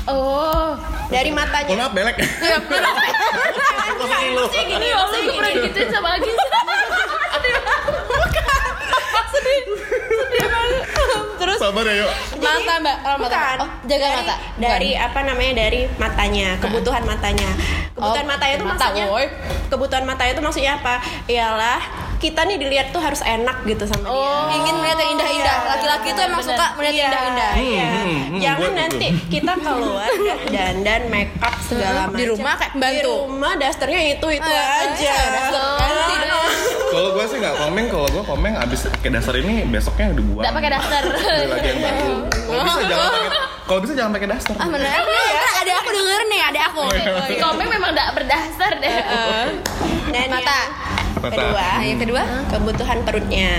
Oh, 0.05 0.77
dari 1.09 1.33
Oh, 1.33 1.37
matanya 1.37 1.75
maaf, 1.81 1.93
belek. 1.97 2.17
maksudnya 4.35 4.65
gini 4.69 4.87
ya 4.93 4.97
Allah 5.01 5.09
maksudnya 5.09 5.25
gue 5.25 5.35
pernah 5.39 5.51
gini 5.53 5.65
gituin 5.73 5.89
sama 5.89 6.09
Agi. 6.13 6.33
terus 11.35 11.59
Sabar 11.61 11.85
ya, 11.87 12.05
yuk. 12.05 12.11
Mata 12.41 12.73
mbak, 12.81 12.97
oh, 13.05 13.17
mata. 13.17 13.25
Bukan. 13.25 13.57
Oh, 13.65 13.71
jaga 13.89 14.07
dari, 14.07 14.17
mata. 14.21 14.35
Dari 14.61 14.91
apa 14.97 15.21
namanya? 15.25 15.53
Dari 15.65 15.81
matanya, 15.97 16.49
kebutuhan 16.61 17.03
matanya. 17.05 17.51
Kebutuhan 17.95 18.25
Oh, 18.27 18.31
matanya 18.31 18.55
itu 18.59 18.65
mata, 18.67 18.77
maksudnya 18.91 19.05
woy. 19.09 19.27
kebutuhan 19.71 20.05
matanya 20.05 20.33
itu 20.37 20.43
maksudnya 20.43 20.73
apa? 20.79 20.95
Ialah 21.27 21.81
kita 22.25 22.41
nih 22.43 22.57
dilihat 22.57 22.89
tuh 22.89 22.99
harus 22.99 23.21
enak 23.21 23.57
gitu 23.63 23.85
sama 23.85 24.01
dia. 24.03 24.17
Oh, 24.17 24.49
ingin 24.51 24.75
melihat 24.75 24.99
yang 24.99 25.11
indah-indah. 25.15 25.55
Iya. 25.55 25.69
Laki-laki 25.69 26.09
tuh 26.11 26.23
emang 26.25 26.41
Bener. 26.41 26.51
suka 26.51 26.67
melihat 26.75 26.95
Iya, 26.95 27.05
indah-indah. 27.05 27.53
iya. 27.55 27.85
Hmm, 27.85 28.01
hmm, 28.01 28.21
hmm, 28.25 28.41
Jangan 28.41 28.61
gua- 28.65 28.79
nanti 28.79 29.09
kita 29.29 29.53
keluar 29.59 30.09
udah 30.09 30.39
dandan, 30.47 31.03
make 31.07 31.33
up 31.39 31.55
segala 31.61 32.01
macam. 32.03 32.17
Di 32.17 32.25
rumah 32.27 32.53
kayak 32.55 32.65
Di 32.65 32.75
pembantu. 32.75 33.13
rumah 33.23 33.53
dasternya 33.55 34.01
itu 34.11 34.27
itu 34.33 34.51
Eh, 34.51 34.83
aja. 34.83 35.15
Kalau 36.87 37.11
gue 37.11 37.25
sih 37.27 37.39
nggak 37.39 37.57
komeng, 37.59 37.87
kalau 37.91 38.07
gue 38.09 38.23
komeng 38.23 38.55
abis 38.57 38.87
pakai 38.89 39.11
dasar 39.13 39.35
ini 39.37 39.67
besoknya 39.67 40.15
udah 40.15 40.25
buang. 40.25 40.41
Nggak 40.41 40.55
pakai 40.55 40.71
daster. 40.73 41.03
Beli 41.05 41.47
lagi 41.51 41.69
yang 41.69 41.81
baru. 41.83 42.13
Kalau 42.31 42.63
bisa 42.63 42.83
jangan 42.87 43.09
pakai, 43.11 43.31
kalau 43.65 43.81
bisa 43.83 43.93
jangan 43.93 44.13
pakai 44.15 44.29
daster. 44.31 44.55
Ah 44.55 44.69
bener, 44.71 45.03
ya. 45.05 45.23
ada 45.57 45.73
aku 45.77 45.91
denger 45.91 46.21
nih, 46.25 46.41
ada 46.45 46.61
aku. 46.65 46.83
Si 47.27 47.35
komeng 47.37 47.69
memang 47.69 47.91
nggak 47.93 48.11
berdasar 48.15 48.73
deh. 48.79 48.95
Dan 50.07 50.29
Mata. 50.31 50.59
yang 50.63 50.94
Mata. 51.17 51.31
kedua, 51.31 51.67
Nah, 51.75 51.83
yang 51.83 51.99
kedua? 51.99 52.23
kebutuhan 52.49 52.99
perutnya. 53.03 53.51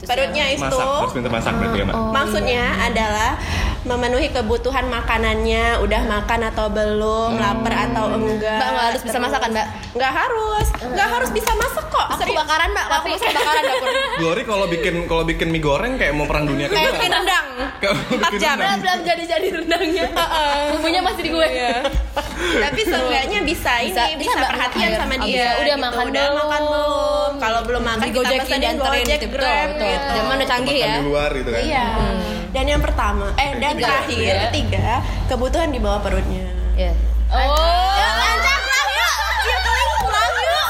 Perutnya 0.00 0.44
itu 0.50 0.64
Masak, 0.64 0.82
harus 0.82 1.14
minta 1.14 1.30
masak 1.30 1.52
berarti 1.54 1.78
ya, 1.78 1.84
Mbak. 1.86 1.96
Maksudnya 2.10 2.64
adalah 2.82 3.30
memenuhi 3.80 4.28
kebutuhan 4.28 4.84
makanannya, 4.86 5.80
udah 5.80 6.02
makan 6.04 6.40
atau 6.46 6.68
belum, 6.68 7.40
lapar 7.40 7.88
atau 7.88 8.12
enggak. 8.12 8.60
Mbak 8.60 8.68
nggak 8.68 8.86
harus 8.86 9.00
bisa 9.00 9.12
Terus- 9.12 9.24
masakan, 9.24 9.48
Mbak? 9.50 9.66
Nggak 9.90 10.12
harus, 10.12 10.66
nggak 10.84 11.08
harus 11.08 11.30
bisa 11.32 11.50
masak 11.56 11.86
kok. 11.88 12.06
Aku 12.06 12.20
Serius. 12.20 12.38
bakaran 12.38 12.68
mbak, 12.70 12.84
aku 12.84 12.92
Tapi- 12.92 13.10
masuk 13.10 13.28
bakaran 13.32 13.62
dapur. 13.64 13.88
Glory 14.20 14.42
kalau 14.44 14.66
bikin 14.68 14.94
kalau 15.08 15.24
bikin 15.24 15.48
mie 15.48 15.58
goreng 15.58 15.92
kayak 15.96 16.12
mau 16.12 16.28
perang 16.28 16.44
dunia 16.44 16.68
Kayak 16.68 16.92
bikin 16.94 17.10
rendang. 17.10 17.46
Empat 17.80 18.32
jam. 18.36 18.56
Belum 18.56 18.78
belum 18.78 18.98
jadi 19.02 19.24
jadi 19.26 19.46
rendangnya. 19.50 20.04
Bumbunya 20.70 21.00
masih 21.00 21.22
di 21.24 21.30
gue. 21.32 21.48
Tapi 22.60 22.80
seenggaknya 22.84 23.40
bisa 23.42 23.72
ini, 23.80 23.90
Bisa- 23.90 24.06
bisa, 24.14 24.32
bisa, 24.36 24.46
perhatian 24.46 24.90
sama 24.94 25.14
dia. 25.18 25.26
bisa. 25.26 25.50
Udah 25.56 25.64
gitu. 25.72 25.76
makan 25.80 26.04
udah 26.04 26.24
belum? 26.26 26.36
makan 26.36 26.60
belum? 26.62 27.30
Kalau 27.40 27.60
belum 27.64 27.82
makan 27.82 27.98
kita 27.98 28.08
Digojekin, 28.12 28.40
pesenin 28.44 28.60
dianterin 28.60 29.00
Gojek, 29.00 29.18
gitu, 29.18 29.28
Grab 29.32 29.68
gitu. 29.72 29.88
Zaman 30.12 30.34
udah 30.36 30.48
canggih 30.48 30.76
ya. 30.76 30.92
di 30.92 31.02
luar 31.02 31.30
gitu 31.32 31.50
kan. 31.50 31.62
Iya. 31.64 31.86
Dan 32.50 32.64
yang 32.66 32.80
pertama, 32.80 33.30
eh 33.36 33.54
dan 33.56 33.72
Ketiga. 33.72 33.86
terakhir, 33.86 34.18
Ketiga. 34.18 34.42
ketiga, 34.44 34.86
kebutuhan 35.26 35.70
di 35.70 35.78
bawah 35.78 36.00
perutnya. 36.00 36.44
Iya. 36.74 36.92
Oh. 37.30 37.46
Lancar 38.18 38.58
pulang 38.58 38.88
yuk, 38.90 39.14
yuk 39.46 39.58
pulang 40.02 40.32
yuk. 40.42 40.68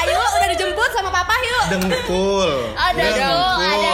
Ayo, 0.00 0.16
udah 0.16 0.48
dijemput 0.48 0.90
sama 0.90 1.10
papa 1.10 1.34
yuk. 1.38 1.64
Dengkul. 1.70 2.50
Ada 2.72 2.96
Dengkul. 2.96 3.20
dengkul, 3.20 3.68
ada. 3.68 3.92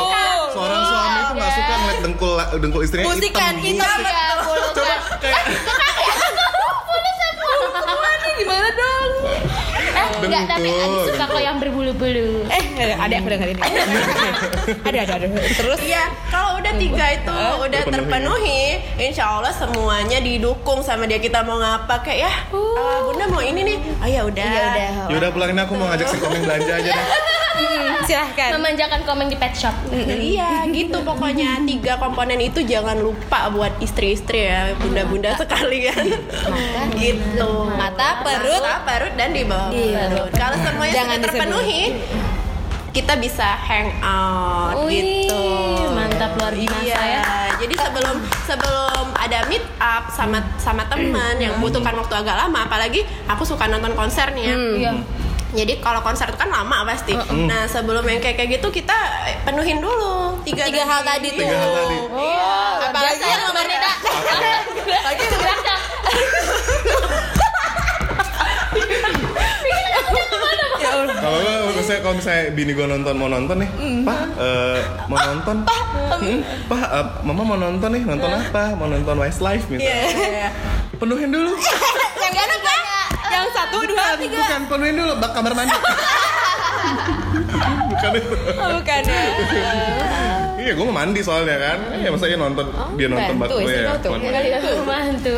Seorang 0.48 0.82
suami 0.82 1.18
itu 1.18 1.32
nggak 1.34 1.52
suka 1.52 1.74
ngeliat 1.76 1.98
dengkul 2.00 2.32
dengkul 2.56 2.80
istrinya 2.80 3.06
Musikan, 3.10 3.52
hitam. 3.58 3.58
hitam. 3.60 3.98
Musik. 3.98 4.06
Ya, 4.08 4.26
bulu 4.38 4.68
Coba 4.72 4.94
kayak 5.18 5.42
Gimana 8.36 8.68
dong? 8.70 9.10
Eh, 9.96 10.08
enggak, 10.26 10.42
tapi 10.50 10.68
Adi 10.68 10.96
suka 11.08 11.24
kok 11.30 11.42
yang 11.42 11.56
berbulu-bulu. 11.62 12.44
Eh, 12.50 12.64
ada 12.94 13.14
aku 13.16 13.28
dengerin. 13.30 13.56
ada, 14.88 14.98
ada, 15.06 15.12
ada. 15.16 15.26
Terus? 15.54 15.78
Iya, 15.80 16.04
kalau 16.28 16.58
udah 16.58 16.72
tiga 16.76 17.06
itu 17.14 17.32
udah 17.62 17.80
terpenuhi. 17.86 18.76
terpenuhi, 18.76 19.06
insya 19.08 19.24
Allah 19.38 19.52
semuanya 19.54 20.18
didukung 20.20 20.82
sama 20.82 21.06
dia 21.08 21.22
kita 21.22 21.40
mau 21.46 21.56
ngapa 21.62 22.02
kayak 22.02 22.18
ya, 22.26 22.32
eh, 22.52 22.98
bunda 23.06 23.24
mau 23.30 23.42
ini 23.42 23.60
nih, 23.62 23.76
oh 24.02 24.08
ya 24.08 24.20
udah, 24.26 24.46
Iya 24.46 24.62
udah. 24.66 24.90
Yaudah 25.14 25.30
pulangin 25.32 25.58
aku 25.62 25.72
mau 25.78 25.86
ngajak 25.90 26.06
si 26.10 26.16
komeng 26.20 26.42
belanja 26.44 26.72
aja 26.76 26.90
deh. 26.90 27.06
Silahkan. 28.06 28.50
Memanjakan 28.54 29.00
komen 29.02 29.26
di 29.26 29.36
pet 29.36 29.52
shop. 29.52 29.74
Iya 30.26 30.64
gitu 30.70 31.02
pokoknya 31.02 31.62
tiga 31.64 31.98
komponen 31.98 32.38
itu 32.38 32.62
jangan 32.62 32.98
lupa 32.98 33.50
buat 33.50 33.74
istri-istri 33.78 34.46
ya 34.46 34.72
bunda-bunda 34.76 35.34
sekalian 35.36 36.04
gitu 36.94 37.52
Mata, 37.68 38.22
perut. 38.22 38.62
Mata, 38.62 38.74
perut 38.82 39.14
dan 39.14 39.30
di 39.30 39.42
bawah 39.44 39.70
Iya. 39.70 40.08
perut 40.08 40.30
kalau 40.32 40.56
semuanya 40.58 40.94
Jangan 40.94 41.16
sudah 41.16 41.24
terpenuhi 41.26 41.82
kita 42.90 43.12
bisa 43.20 43.44
hang 43.60 43.92
out 44.00 44.88
Wih, 44.88 45.28
gitu 45.28 45.44
mantap 45.92 46.32
luar 46.40 46.56
biasa 46.56 46.80
iya. 46.80 47.20
ya. 47.20 47.24
jadi 47.60 47.74
sebelum 47.76 48.16
sebelum 48.48 49.04
ada 49.12 49.38
meet 49.46 49.60
up 49.76 50.08
sama 50.08 50.40
sama 50.56 50.80
teman 50.88 51.36
yang 51.36 51.60
butuhkan 51.60 51.92
waktu 51.92 52.14
agak 52.16 52.36
lama 52.40 52.64
apalagi 52.64 53.04
aku 53.28 53.44
suka 53.44 53.68
nonton 53.68 53.92
konser 53.92 54.32
nih 54.32 54.44
ya 54.48 54.54
Iya. 54.56 54.92
Jadi 55.54 55.78
kalau 55.78 56.02
konser 56.02 56.26
itu 56.26 56.38
kan 56.38 56.50
lama 56.50 56.82
pasti. 56.82 57.14
Nah 57.46 57.70
sebelum 57.70 58.02
yang 58.02 58.18
kayak 58.18 58.36
kayak 58.40 58.58
gitu 58.58 58.68
kita 58.72 58.96
penuhin 59.46 59.78
dulu 59.78 60.42
tiga 60.42 60.66
Tiga 60.66 60.82
hal 60.82 61.00
tadi 61.06 61.28
tuh. 61.30 61.46
Tiga 61.46 61.56
hal 61.56 61.70
tadi. 61.70 61.96
Oh, 62.10 62.72
Apalagi 62.82 63.22
yang 63.22 63.42
nomor 63.46 63.64
Nita. 63.66 63.92
Lagi 65.06 65.24
Berasa. 65.30 65.74
Ya 70.76 70.88
Allah. 70.92 71.16
Kalau 71.16 71.38
gue 71.40 71.72
misalnya 71.80 72.00
kalau 72.04 72.14
misalnya 72.18 72.44
bini 72.52 72.72
gue 72.76 72.86
nonton 72.86 73.14
mau 73.16 73.28
nonton 73.32 73.56
nih, 73.64 73.70
pak 74.04 74.20
eh, 74.38 74.78
mau 75.08 75.18
nonton, 75.18 75.56
pak 75.64 76.82
eh, 76.84 77.06
mama 77.24 77.42
mau 77.42 77.58
nonton 77.58 77.90
nih 77.96 78.02
nonton 78.04 78.30
apa? 78.30 78.76
Mau 78.76 78.86
nonton 78.90 79.16
Westlife 79.18 79.66
misalnya. 79.72 80.04
Iya. 80.12 80.48
Penuhin 80.96 81.28
dulu. 81.32 81.52
Kan? 83.66 83.72
Satu, 83.74 83.78
dua, 83.90 84.06
tiga. 84.16 84.38
Bukan 84.38 84.62
penuhin 84.70 84.94
dulu 84.94 85.12
bak 85.18 85.30
kamar 85.34 85.52
mandi. 85.52 85.76
Bukan 87.90 88.10
itu. 88.14 88.36
Oh, 88.56 88.68
bukan 88.78 89.00
ya. 89.02 89.22
Iya, 90.56 90.72
gue 90.74 90.84
mau 90.88 90.96
mandi 90.96 91.20
soalnya 91.22 91.56
kan. 91.58 91.78
Iya, 91.94 92.08
masa 92.10 92.26
iya 92.26 92.38
nonton 92.38 92.66
dia 92.96 93.06
nonton 93.10 93.34
bak 93.38 93.48
gue 93.50 93.70
ya. 93.70 93.94
Ya 93.96 94.40
ya. 94.42 94.58
Mantu. 94.82 95.36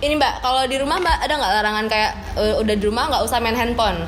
Ini 0.00 0.14
mbak, 0.16 0.32
kalau 0.40 0.62
di 0.64 0.76
rumah 0.80 0.96
mbak 1.00 1.16
ada 1.20 1.32
nggak 1.36 1.52
larangan 1.60 1.84
kayak 1.88 2.10
eh, 2.36 2.54
udah 2.56 2.74
di 2.76 2.84
rumah 2.84 3.04
nggak 3.12 3.22
usah 3.24 3.38
main 3.40 3.56
handphone? 3.56 4.00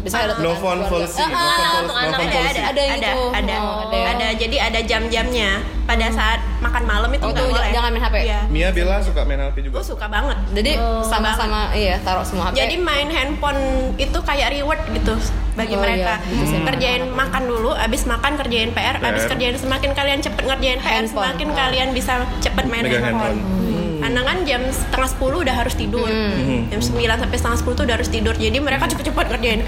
Ada 0.00 0.40
No 0.40 0.56
phone 0.56 0.80
policy, 0.88 1.20
Ah, 1.20 1.28
no 1.28 1.36
ah, 1.36 1.44
phone 1.44 1.84
untuk 1.84 1.92
policy, 1.92 1.92
no 1.92 1.94
anak 2.00 2.18
phone 2.24 2.32
ada 2.32 2.40
ada 2.40 2.60
Ada 2.72 2.80
yang 2.80 2.96
ada 2.96 3.10
ada 3.36 3.54
Oh, 3.60 3.78
ada 3.84 3.96
ya. 4.00 4.08
ada 4.16 4.26
jadi 4.32 4.56
ada 4.56 4.80
jam-jamnya 4.80 5.50
pada 5.84 6.06
saat 6.08 6.40
makan 6.60 6.82
malam 6.84 7.10
itu 7.10 7.20
Oh, 7.20 7.28
nggak 7.28 7.40
tuh, 7.40 7.50
boleh 7.50 7.70
jangan 7.70 7.90
main 7.90 8.02
HP? 8.02 8.16
Iya. 8.22 8.40
Mia 8.46 8.68
Bella 8.70 8.96
suka 9.00 9.20
main 9.22 9.40
HP 9.40 9.56
juga. 9.62 9.74
gue 9.76 9.84
suka 9.86 10.06
banget 10.06 10.38
Jadi 10.52 10.72
Oh. 10.76 11.00
sama-sama 11.02 11.72
iya 11.72 11.96
taruh 11.98 12.22
semua 12.22 12.48
HP. 12.48 12.54
jadi 12.58 12.74
main 12.76 13.08
handphone 13.08 13.60
itu 13.96 14.18
kayak 14.20 14.48
reward 14.52 14.80
gitu 14.86 15.14
bagi 15.52 15.72
Oh, 15.72 15.80
mereka 15.80 16.20
iya, 16.20 16.28
gitu 16.30 16.44
sih. 16.46 16.60
kerjain 16.62 17.02
makan 17.10 17.42
dulu 17.44 17.70
abis 17.72 18.04
makan 18.04 18.32
kerjain 18.36 18.70
PR 18.70 18.96
abis 18.98 19.24
PR. 19.24 19.30
kerjain 19.32 19.56
semakin 19.56 19.90
kalian 19.90 20.18
cepet 20.18 20.44
ngerjain 20.44 20.78
PR 20.78 20.88
Handphone. 21.00 21.24
semakin 21.26 21.48
Oh. 21.48 21.56
kalian 21.56 21.88
bisa 21.90 22.12
cepet 22.38 22.64
main 22.66 22.82
Megang 22.82 23.02
handphone, 23.02 23.36
handphone. 23.36 23.68
Karena 24.00 24.20
kan 24.24 24.36
jam 24.42 24.62
setengah 24.66 25.08
sepuluh 25.08 25.38
udah 25.40 25.52
harus 25.54 25.74
tidur 25.74 26.08
Hmm. 26.08 26.64
Jam 26.68 26.80
9 26.80 27.20
sampai 27.20 27.36
setengah 27.36 27.58
sepuluh 27.58 27.74
tuh 27.74 27.84
udah 27.84 27.96
harus 27.96 28.08
tidur 28.08 28.32
Jadi 28.32 28.56
mereka 28.58 28.84
cepet-cepet 28.86 29.26
ngerjain 29.28 29.60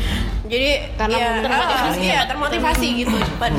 Jadi 0.52 0.68
Karena 1.00 1.16
ya, 1.16 1.30
termotivasi. 1.40 1.88
ah, 1.88 2.04
Iya 2.04 2.20
termotivasi 2.28 2.86
gitu 3.00 3.16
cepet 3.16 3.52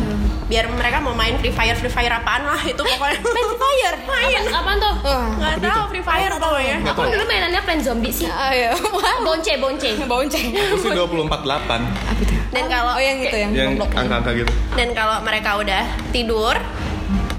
Biar 0.45 0.69
mereka 0.69 1.01
mau 1.01 1.17
main 1.17 1.33
Free 1.41 1.49
Fire 1.49 1.73
Free 1.73 1.89
Fire 1.89 2.13
apaan 2.13 2.45
lah 2.45 2.61
itu 2.61 2.77
pokoknya 2.77 3.17
Main 3.25 3.45
Free 3.49 3.57
Fire 3.57 3.95
Main 4.05 4.41
Apa, 4.45 4.59
apaan 4.61 4.77
tuh? 4.77 4.93
Wah. 5.01 5.27
Nggak 5.33 5.55
tahu 5.65 5.83
Free 5.89 6.05
Fire 6.05 6.33
pokoknya 6.37 6.75
Nggak 6.85 6.93
Aku 6.93 7.01
dulu 7.09 7.23
mainannya 7.25 7.61
plan 7.65 7.79
zombie 7.81 8.13
sih. 8.13 8.29
Ayo. 8.29 8.77
Wah. 8.95 9.25
Bonce, 9.25 9.57
bonce. 9.57 9.89
Bonceng. 10.11 10.47
Aku 10.53 10.75
sih 10.77 10.91
248 10.93 12.53
Dan 12.53 12.63
kalau 12.69 12.93
Oh 12.93 13.01
yang 13.01 13.17
gitu 13.17 13.33
yang 13.33 13.51
yang 13.57 13.71
angka-angka 13.81 14.31
gitu. 14.37 14.51
Dan 14.77 14.93
kalau 14.93 15.17
mereka 15.25 15.57
udah 15.57 15.81
tidur, 16.13 16.53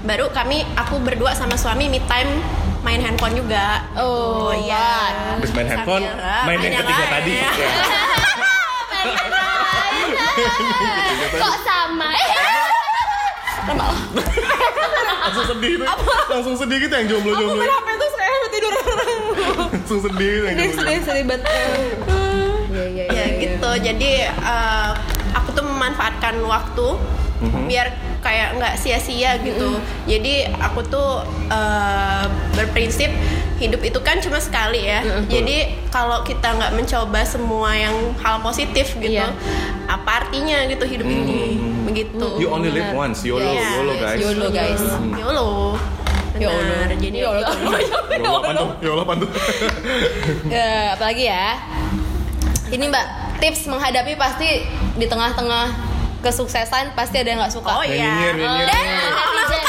baru 0.03 0.27
kami 0.35 0.67
aku 0.75 0.99
berdua 0.99 1.31
sama 1.31 1.55
suami 1.55 1.87
me 1.87 2.03
time 2.03 2.43
main 2.83 2.99
handphone 3.01 3.33
juga. 3.33 3.81
Oh, 3.97 4.51
iya. 4.53 5.09
Habis 5.33 5.55
main 5.55 5.65
handphone, 5.65 6.05
Sambil, 6.05 6.45
main 6.45 6.59
yang 6.61 6.73
yang 6.75 6.85
ketiga 6.85 7.05
tadi. 7.09 7.31
Iya. 7.33 7.49
Ya. 7.49 8.14
Kok 11.41 11.55
sama? 11.61 12.09
Langsung 15.25 15.45
sedih 15.49 15.73
tuh. 15.79 15.87
Langsung 16.29 16.55
sedih 16.55 16.77
gitu 16.79 16.93
yang 16.93 17.07
jomblo-jomblo. 17.09 17.61
HP 17.61 17.87
tuh 17.95 18.09
saya 18.11 18.33
tidur 18.45 18.73
tidur 18.73 18.95
langsung 19.75 19.99
sedih 20.01 20.33
lagi. 20.41 20.55
sedih 20.55 20.69
sedih 20.71 20.99
sedih 21.01 21.23
banget 21.25 21.43
iya 22.71 22.83
iya 22.87 23.05
ya 23.07 23.25
gitu 23.37 23.69
jadi 23.81 24.11
eh, 24.31 24.91
aku 25.33 25.49
tuh 25.51 25.63
memanfaatkan 25.63 26.39
waktu 26.41 26.87
Mhm. 27.35 27.67
biar 27.67 27.91
kayak 28.23 28.55
nggak 28.55 28.79
sia-sia 28.79 29.35
gitu 29.43 29.75
jadi 30.07 30.55
aku 30.55 30.87
tuh 30.87 31.19
eh, 31.51 32.25
berprinsip 32.55 33.11
hidup 33.55 33.81
itu 33.81 33.99
kan 33.99 34.19
cuma 34.19 34.35
sekali 34.37 34.83
ya 34.83 34.99
jadi 35.25 35.57
kalau 35.87 36.21
kita 36.21 36.43
nggak 36.51 36.71
mencoba 36.73 37.23
semua 37.23 37.71
yang 37.71 37.93
hal 38.17 38.39
positif 38.39 38.91
gitu 38.95 39.15
Iya. 39.15 39.31
apa 39.85 40.21
artinya 40.21 40.65
gitu 40.65 40.83
hidup 40.83 41.05
ini 41.05 41.55
begitu 41.83 42.19
Mhm. 42.27 42.41
You 42.41 42.49
only 42.49 42.67
live 42.69 42.91
once, 42.91 43.23
YOLO, 43.23 43.45
Iya. 43.45 43.67
YOLO 43.73 43.93
guys. 43.95 44.19
YOLO 44.19 44.47
guys 44.49 44.81
YOLO 45.13 45.49
YOLO. 46.35 46.59
Benar, 46.59 46.91
jadi 46.97 47.17
YOLO. 47.17 47.47
YOLO? 48.43 48.63
YOLO 48.81 49.01
apa 49.01 49.13
tuh? 49.15 49.29
Ya, 50.45 50.91
apalagi 50.91 51.23
ya 51.25 51.55
ini 52.67 52.85
mbak 52.85 53.05
tips 53.37 53.67
menghadapi 53.67 54.13
pasti 54.15 54.67
di 54.93 55.05
tengah-tengah 55.05 55.71
kesuksesan 56.19 56.91
pasti 56.91 57.21
ada 57.21 57.29
yang 57.29 57.39
nggak 57.39 57.53
suka 57.53 57.71
oh 57.71 57.85
Yang 57.85 57.95
iya 57.95 58.09
nyinyir, 58.09 58.33
nyinyir. 58.35 58.65
dan 58.65 58.83
termasuk 59.13 59.59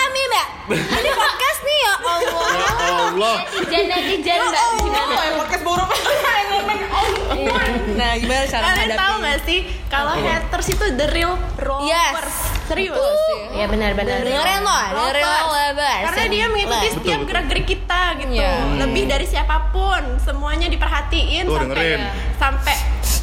mbak 0.67 0.79
ini 0.99 1.11
podcast 1.13 1.61
nih 1.63 1.79
ya 1.79 1.95
Allah. 1.97 2.49
Ya 2.51 2.71
Allah. 3.07 3.37
netizen 3.47 3.85
netizen 3.89 4.39
mbak 4.43 4.65
gimana? 4.77 5.15
Podcast 5.37 5.63
buruk 5.63 5.89
nah 7.97 8.13
gimana 8.15 8.45
cara 8.45 8.65
kalian 8.67 8.91
tahu 8.93 9.15
nggak 9.21 9.39
sih 9.45 9.59
kalau 9.87 10.15
haters 10.15 10.67
itu 10.69 10.85
the 10.95 11.07
real 11.11 11.35
rollers 11.57 11.87
Yes. 11.87 12.35
serius? 12.67 12.99
Ya 13.55 13.67
benar 13.67 13.95
benar 13.95 14.21
dengerin 14.21 14.61
loh 14.61 14.85
dengerin 14.91 15.25
Lovers. 15.47 16.03
Karena 16.05 16.25
dia 16.27 16.45
mengikuti 16.47 16.87
Betul, 16.87 16.97
setiap 16.99 17.21
gerak-gerik 17.25 17.67
kita 17.67 18.03
gitu. 18.19 18.33
Iya. 18.35 18.53
Lebih 18.77 19.05
dari 19.07 19.27
siapa 19.27 19.71
pun, 19.71 20.03
semuanya 20.19 20.67
diperhatiin 20.67 21.47
Tuh, 21.47 21.55
sampai 21.55 21.75
dengerin. 21.75 22.01
sampai 22.37 22.77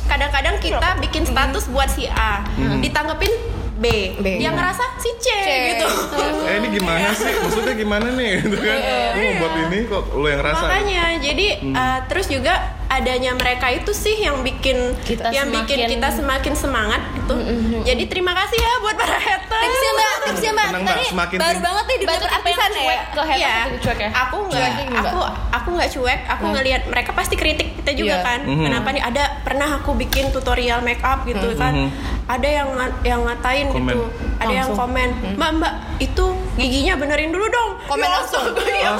kadang-kadang 0.05 0.55
kita 0.59 0.89
bikin 0.99 1.23
status 1.23 1.67
buat 1.67 1.87
si 1.87 2.07
A, 2.07 2.43
ditanggepin 2.79 3.31
B. 3.73 3.85
B. 4.21 4.27
Dia 4.37 4.53
ngerasa 4.53 4.83
si 5.01 5.09
C, 5.17 5.27
C. 5.27 5.49
gitu. 5.73 5.87
Eh 6.49 6.59
ini 6.59 6.67
gimana 6.75 7.09
sih? 7.15 7.31
Maksudnya 7.39 7.73
gimana 7.73 8.07
nih? 8.13 8.31
Gitu 8.43 8.57
kan? 8.59 8.77
Lu 9.15 9.29
buat 9.39 9.53
ini 9.65 9.77
kok 9.87 10.03
lu 10.13 10.27
yang 10.27 10.43
rasa? 10.43 10.65
Makanya, 10.69 11.05
jadi 11.23 11.47
uh, 11.71 11.99
terus 12.11 12.27
juga 12.29 12.53
adanya 12.95 13.31
mereka 13.33 13.67
itu 13.67 13.91
sih 13.91 14.15
yang 14.17 14.39
bikin 14.39 14.93
Kita 14.99 15.29
yang 15.29 15.49
bikin 15.49 15.77
semakin- 15.79 15.91
kita 15.91 16.09
semakin 16.13 16.53
semangat 16.53 17.01
gitu. 17.13 17.35
Jadi 17.83 18.03
terima 18.05 18.33
kasih 18.33 18.57
ya 18.57 18.73
buat 18.79 18.95
para 18.95 19.17
haters. 19.17 19.61
tipsnya 19.63 19.91
mbak 19.93 20.13
tipsnya 20.23 20.51
mbak 20.51 20.67
Tenang, 20.67 20.83
nih 20.93 21.07
semakin 21.07 21.37
baru 21.37 21.49
ting- 21.49 21.63
banget 21.63 21.83
nih 21.83 21.93
di 21.93 22.03
dunia 22.03 22.11
Bantu 22.13 22.23
tipe 22.23 22.33
yang 22.33 22.43
perartisan 22.43 22.71
cuek 22.73 22.83
ya 22.83 23.03
ke 23.05 23.21
haters 23.23 23.63
itu 23.63 23.77
cuek 23.79 23.97
ya 23.97 24.09
aku 24.13 24.37
nggak, 24.43 24.59
Cuekin 24.59 24.87
nggak? 24.87 25.03
aku 25.05 25.19
aku 25.53 25.69
nggak 25.71 25.89
cuek, 25.91 26.19
aku 26.27 26.43
ngelihat 26.49 26.81
mereka 26.85 27.11
pasti 27.11 27.35
kritik 27.35 27.67
kita 27.75 27.91
juga 27.93 28.15
Iya. 28.15 28.23
kan. 28.23 28.39
Mhm. 28.43 28.63
Kenapa 28.63 28.87
nih 28.89 29.03
ada 29.03 29.23
pernah 29.41 29.69
aku 29.73 29.91
bikin 29.93 30.25
tutorial 30.29 30.79
make 30.79 31.01
up 31.01 31.23
gitu 31.23 31.47
kan, 31.55 31.73
Mhm. 31.73 31.89
ada 32.25 32.47
yang 32.49 32.67
yang 33.03 33.19
ngatain 33.21 33.67
Komen. 33.69 33.83
gitu, 33.87 33.99
ada 34.43 34.53
yang 34.53 34.67
Langsung. 34.67 34.91
komen, 34.91 35.09
mbak 35.33 35.49
mbak 35.55 35.73
itu 35.97 36.25
giginya 36.53 36.93
benerin 36.95 37.29
dulu 37.29 37.45
dong. 37.47 37.69
Komen 37.85 38.03
Ya 38.03 38.11
langsung. 38.13 38.43
ya. 38.53 38.91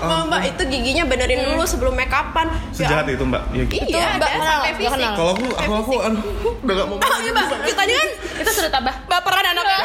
Mbak 0.00 0.20
mbak 0.28 0.42
itu 0.46 0.62
giginya 0.68 1.04
benerin 1.04 1.40
dulu 1.44 1.62
sebelum 1.64 1.92
make 1.92 2.12
upan. 2.12 2.46
Sejahat 2.70 3.08
itu 3.08 3.24
mbak. 3.24 3.42
Ya, 3.50 3.64
gitu. 3.64 3.88
Iya, 3.90 4.16
Mbak 4.16 4.28
ada 4.28 4.44
sampai 4.44 4.72
fisik. 4.76 5.08
Kalau 5.14 5.32
aku, 5.32 5.46
aku, 5.50 5.72
aku, 5.74 5.94
aduh, 6.00 6.22
udah 6.60 6.74
gak 6.74 6.86
mau. 6.86 6.96
Oh 6.98 7.18
iya 7.18 7.30
mbak 7.32 7.46
kita 7.64 7.82
ini 7.82 7.94
kan 7.94 8.08
kita 8.34 8.50
sudah 8.50 8.70
tambah 8.70 8.94
baperan 9.06 9.46
anaknya 9.46 9.76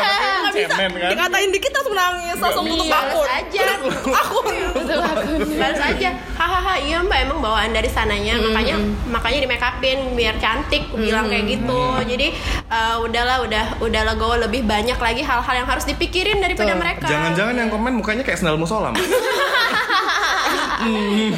nggak 0.42 0.54
bisa 0.58 0.74
kan? 0.74 0.90
dikatain 1.14 1.50
dikit 1.54 1.72
langsung 1.72 1.96
nangis 1.96 2.38
langsung 2.40 2.66
tutup 2.66 2.88
akun 2.90 3.28
aja. 3.30 3.62
akun 4.10 4.56
balas 5.60 5.80
aja 5.80 6.10
hahaha 6.34 6.74
iya 6.82 6.98
mbak 7.00 7.20
emang 7.24 7.40
bawaan 7.40 7.72
dari 7.72 7.88
sananya 7.88 8.42
makanya 8.42 8.76
makanya 9.06 9.40
di 9.40 9.48
make 9.48 9.62
upin 9.62 9.98
biar 10.18 10.36
cantik 10.42 10.90
aku 10.90 10.98
bilang 10.98 11.30
kayak 11.30 11.46
gitu 11.48 11.80
jadi 12.04 12.28
eh, 12.68 12.96
udahlah 12.98 13.38
udah 13.46 13.66
udah 13.80 14.02
legowo 14.08 14.36
lebih 14.50 14.66
banyak 14.66 14.98
lagi 14.98 15.22
hal-hal 15.22 15.56
yang 15.56 15.68
harus 15.68 15.86
dipikirin 15.86 16.42
daripada 16.42 16.74
Betul. 16.74 16.82
mereka 16.82 17.06
Jangan-jangan 17.06 17.56
yang 17.56 17.70
komen 17.70 17.94
mukanya 17.94 18.26
kayak 18.26 18.36
sendal 18.36 18.58
musola. 18.58 18.90
Mbak. 18.90 19.06
Hmm, 20.80 21.36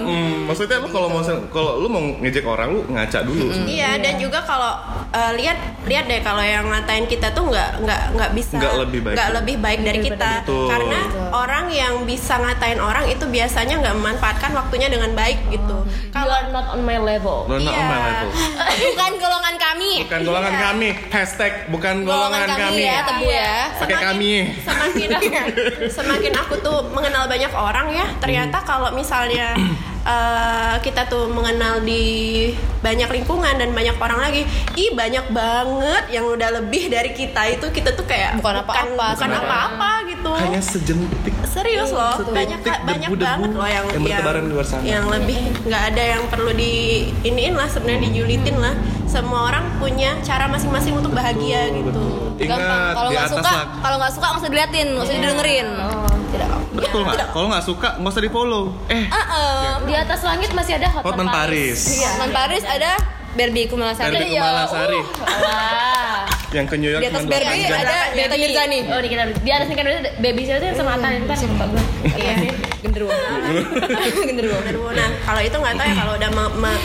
hmm, 0.00 0.48
maksudnya 0.48 0.80
lu 0.80 0.88
kalau 0.88 1.12
mau 1.12 1.20
kalau 1.52 1.76
lu 1.76 1.92
mau 1.92 2.00
ngejek 2.00 2.40
orang 2.42 2.72
lu 2.72 2.80
ngaca 2.88 3.20
dulu. 3.20 3.52
Iya 3.68 4.00
dan 4.00 4.16
juga 4.16 4.40
kalau 4.40 4.80
eh, 5.12 5.36
lihat 5.36 5.60
lihat 5.84 6.08
deh 6.08 6.24
kalau 6.24 6.40
yang 6.40 6.64
ngatain 6.64 7.04
kita 7.04 7.28
tuh 7.30 7.52
nggak 7.52 7.84
nggak 7.84 8.00
nggak 8.16 8.30
bisa 8.32 8.56
Nggak 8.56 8.74
lebih 8.80 9.00
baik. 9.04 9.14
nggak 9.14 9.30
lebih 9.36 9.56
baik 9.60 9.80
dari 9.84 10.00
kita 10.00 10.30
Betul. 10.40 10.66
karena 10.72 11.00
orang 11.36 11.64
yang 11.68 11.94
bisa 12.02 12.40
ngatain 12.40 12.80
orang 12.80 13.04
itu 13.06 13.28
biasanya 13.28 13.76
nggak 13.78 13.94
memanfaatkan 13.94 14.50
waktunya 14.56 14.88
dengan 14.88 15.12
baik 15.12 15.36
gitu. 15.52 15.84
you 15.84 16.08
Kalau 16.08 16.48
not 16.48 16.72
on 16.72 16.80
my 16.80 16.96
level 16.96 17.44
not 17.44 17.60
on 17.60 17.68
my 17.68 17.68
Iya. 17.68 18.08
level. 18.08 18.28
bukan 18.88 19.10
golongan 19.14 19.37
kami 19.58 19.92
Bukan 20.02 20.20
golongan 20.22 20.52
Iya. 20.52 20.62
kami. 20.64 20.88
Hashtag 21.08 21.52
bukan 21.68 21.94
golongan, 22.02 22.48
kami. 22.48 22.80
ya 22.80 22.96
tebu 23.02 23.26
ya 23.26 23.54
Pakai 23.76 23.96
kami. 24.04 24.32
semakin 24.58 25.08
semakin 25.98 26.32
aku 26.34 26.54
tuh 26.58 26.78
mengenal 26.88 27.26
banyak 27.26 27.50
orang 27.50 27.86
ya 27.90 28.06
ternyata 28.16 28.62
kalau 28.62 28.88
misalnya 28.90 29.52
eh, 30.08 30.74
kita 30.80 31.04
tuh 31.06 31.28
mengenal 31.28 31.84
di 31.84 32.04
banyak 32.80 33.10
lingkungan 33.10 33.54
dan 33.58 33.70
banyak 33.74 33.96
orang 33.98 34.20
lagi 34.22 34.42
ih 34.78 34.90
banyak 34.94 35.28
banget 35.34 36.04
yang 36.14 36.24
udah 36.24 36.62
lebih 36.62 36.88
dari 36.88 37.12
kita 37.12 37.42
itu 37.50 37.66
kita 37.74 37.92
tuh 37.92 38.06
kayak 38.08 38.38
Bukan 38.38 38.54
apa-apa 38.64 39.18
bukan 39.18 39.30
apa-apa 39.34 39.90
gitu. 40.08 40.30
Hanya 40.32 40.62
sejentik. 40.62 41.34
serius 41.44 41.90
loh 41.90 42.14
banyak 42.30 42.60
Setitik 42.62 42.80
banyak 42.86 43.10
debu-debu 43.10 43.26
banget 43.26 43.50
loh 43.52 43.68
yang 43.68 43.84
yang 44.06 44.46
di 44.46 44.52
luar 44.54 44.66
sana. 44.66 44.82
yang 44.86 45.04
lebih 45.10 45.38
nggak 45.66 45.82
ada 45.94 46.02
yang 46.16 46.22
perlu 46.30 46.50
di 46.54 46.72
iniin 47.26 47.54
lah 47.58 47.68
sebenarnya 47.68 48.02
dijulitin 48.08 48.56
lah. 48.62 48.74
Semua 49.08 49.48
orang 49.48 49.64
punya 49.80 50.20
cara 50.20 50.44
masing-masing 50.52 50.92
untuk 51.00 51.16
bahagia 51.16 51.72
gitu. 51.72 52.28
gampang 52.38 52.38
Ingat 52.38 52.94
kalau 52.94 53.08
nggak 53.10 53.28
suka 53.34 53.52
kalau 53.82 53.96
nggak 53.98 54.12
suka 54.14 54.26
nggak 54.30 54.40
usah 54.40 54.50
diliatin 54.52 54.86
nggak 54.94 55.04
usah 55.04 55.14
didengerin 55.18 55.68
tidak. 56.32 56.48
Betul 56.74 57.00
nggak? 57.04 57.32
Kalau 57.32 57.46
nggak 57.50 57.64
suka 57.64 57.88
nggak 57.98 58.12
usah 58.12 58.22
di 58.22 58.30
follow. 58.30 58.64
Eh, 58.88 59.04
ah 59.08 59.24
eh. 59.24 59.70
di 59.88 59.94
atas 59.96 60.20
langit 60.24 60.50
masih 60.52 60.76
ada 60.78 60.88
Hotman, 60.92 61.06
Hotman 61.12 61.28
Paris. 61.28 61.78
Hotman 62.00 62.30
Paris 62.32 62.64
ada 62.64 62.90
Barbie 63.38 63.66
Kumalasari. 63.68 64.14
Barbie 64.14 64.34
Kumalasari. 64.34 65.00
wah. 65.44 66.24
Yang 66.48 66.66
ke 66.72 66.76
New 66.80 66.88
York 66.88 67.02
di 67.04 67.08
atas 67.12 67.24
Barbie 67.28 67.64
ada 67.68 67.98
Beta 68.16 68.36
Mirzani. 68.40 68.78
Oh 68.88 69.00
di 69.04 69.08
kita 69.12 69.22
di 69.44 69.50
atas 69.52 69.66
nih 69.68 69.76
kan 69.76 69.84
udah 69.84 70.00
baby 70.18 70.42
siapa 70.48 70.58
tuh? 70.64 70.66
Yang 70.72 70.78
sama 70.80 70.90
Atan 70.96 71.12
ntar 71.28 71.36
lupa 71.44 71.64
gue 71.68 71.84
iya. 72.16 72.34
Genderuwo. 72.82 73.12
Genderuwo. 74.24 74.58
Genderuwo. 74.64 74.90
Nah, 74.96 75.08
kalau 75.28 75.40
itu 75.44 75.56
nggak 75.60 75.74
tahu 75.76 75.86
ya 75.86 75.94
kalau 75.98 76.12
udah 76.16 76.30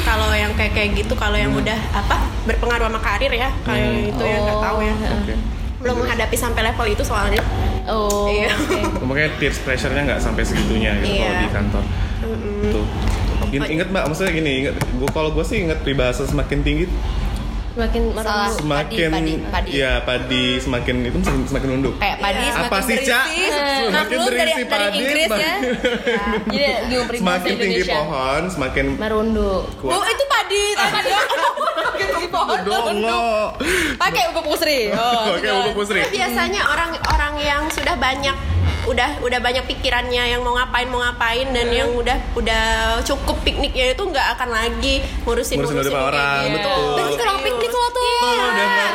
kalau 0.03 0.29
yang 0.35 0.51
kayak 0.57 0.73
kayak 0.75 0.89
gitu 0.99 1.13
kalau 1.15 1.37
yang 1.39 1.53
udah 1.55 1.79
apa 1.95 2.15
berpengaruh 2.43 2.91
sama 2.91 2.99
karir 2.99 3.31
ya. 3.31 3.49
Kayak 3.63 4.11
itu 4.11 4.23
ya 4.27 4.37
nggak 4.43 4.59
tahu 4.59 4.77
ya. 4.83 4.95
Oke. 4.99 5.33
Belum 5.79 5.95
menghadapi 6.03 6.35
sampai 6.35 6.61
level 6.67 6.87
itu 6.91 7.03
soalnya. 7.07 7.39
Oh 7.85 8.25
Iya. 8.25 8.51
oke 8.89 9.03
Makanya 9.03 9.31
tears 9.37 9.57
pressure-nya 9.59 10.01
nggak 10.05 10.19
sampai 10.19 10.43
segitunya 10.43 10.91
gitu 10.97 11.13
Iya. 11.13 11.23
kalau 11.23 11.37
di 11.37 11.49
kantor. 11.49 11.83
Tuh. 12.69 12.85
Gini, 13.45 13.65
inget 13.69 13.87
mbak, 13.87 14.03
maksudnya 14.07 14.33
gini, 14.33 14.51
inget, 14.59 14.73
gua 14.95 15.09
kalau 15.11 15.29
gue 15.29 15.43
sih 15.43 15.61
inget 15.61 15.77
peribahasa 15.79 16.25
semakin 16.25 16.59
tinggi, 16.59 16.85
makin 17.75 18.09
Salah. 18.11 18.49
merunduk 18.49 18.57
semakin, 18.59 19.09
padi, 19.11 19.33
padi. 19.45 19.69
ya 19.75 19.91
padi 20.01 20.45
semakin 20.57 20.95
itu 21.03 21.17
semakin, 21.19 21.41
semakin 21.47 21.67
nunduk. 21.71 21.93
kayak 21.95 22.17
padi 22.17 22.45
semakin 22.47 22.65
Apa 22.67 22.77
sih, 22.81 22.97
Cak? 22.99 23.25
berisi 23.25 23.49
Semakin 23.83 24.17
dari, 24.17 24.25
berisi 24.27 24.41
dari 24.53 24.65
padi, 24.65 24.85
Inggris 24.95 25.25
ya 25.25 25.29
semakin- 25.29 25.61
jadi 26.49 26.65
gimana 26.89 27.05
peribahasa 27.05 27.19
Semakin 27.19 27.51
tinggi 27.51 27.65
Indonesia 27.75 27.93
pohon, 27.95 28.41
semakin 28.47 28.85
merunduk 28.95 29.61
kuat. 29.75 30.01
itu 30.07 30.25
padi 30.27 30.63
tadi 30.81 31.11
Makin 31.93 32.07
tinggi 32.09 32.29
pohon 32.29 32.57
pakai 33.95 34.23
ubuk 34.29 34.43
pusri 34.43 34.89
oh 34.89 35.33
Oke, 35.33 35.47
Ibu 35.47 35.71
Pusri. 35.73 36.01
Biasanya 36.09 36.61
orang-orang 36.65 37.33
yang 37.39 37.61
sudah 37.69 37.95
banyak 37.95 38.35
udah 38.83 39.23
udah 39.23 39.39
banyak 39.39 39.63
pikirannya 39.63 40.35
yang 40.35 40.43
mau 40.43 40.59
ngapain 40.59 40.91
mau 40.91 40.99
ngapain 40.99 41.47
dan 41.49 41.71
yang 41.71 41.87
udah 41.89 42.19
udah 42.35 42.63
cukup 43.01 43.39
pikniknya 43.41 43.95
itu 43.95 44.03
nggak 44.03 44.35
akan 44.35 44.49
lagi 44.51 44.99
ngurusin 45.23 45.55
Ngurusin 45.55 45.79
ngurusin 45.79 45.79
hidup 45.79 45.93
kayak 45.93 46.09
orang, 46.11 46.39
gitu. 46.41 46.55
betul. 46.59 46.83
dan 46.91 47.05
sekarang 47.15 47.37
piknik 47.39 47.71
lo 47.71 47.87
tuh 47.87 48.03
Tuh, 48.03 48.49
denger, 48.51 48.91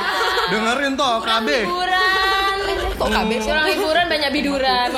dengerin 0.50 0.92
toh 0.92 1.16
KB. 1.18 1.48
liburan 1.48 2.58
kok 2.92 3.08
KB 3.08 3.30
sih 3.32 3.48
Kurang 3.48 3.64
liburan 3.66 4.04
banyak 4.06 4.30
biduran 4.30 4.88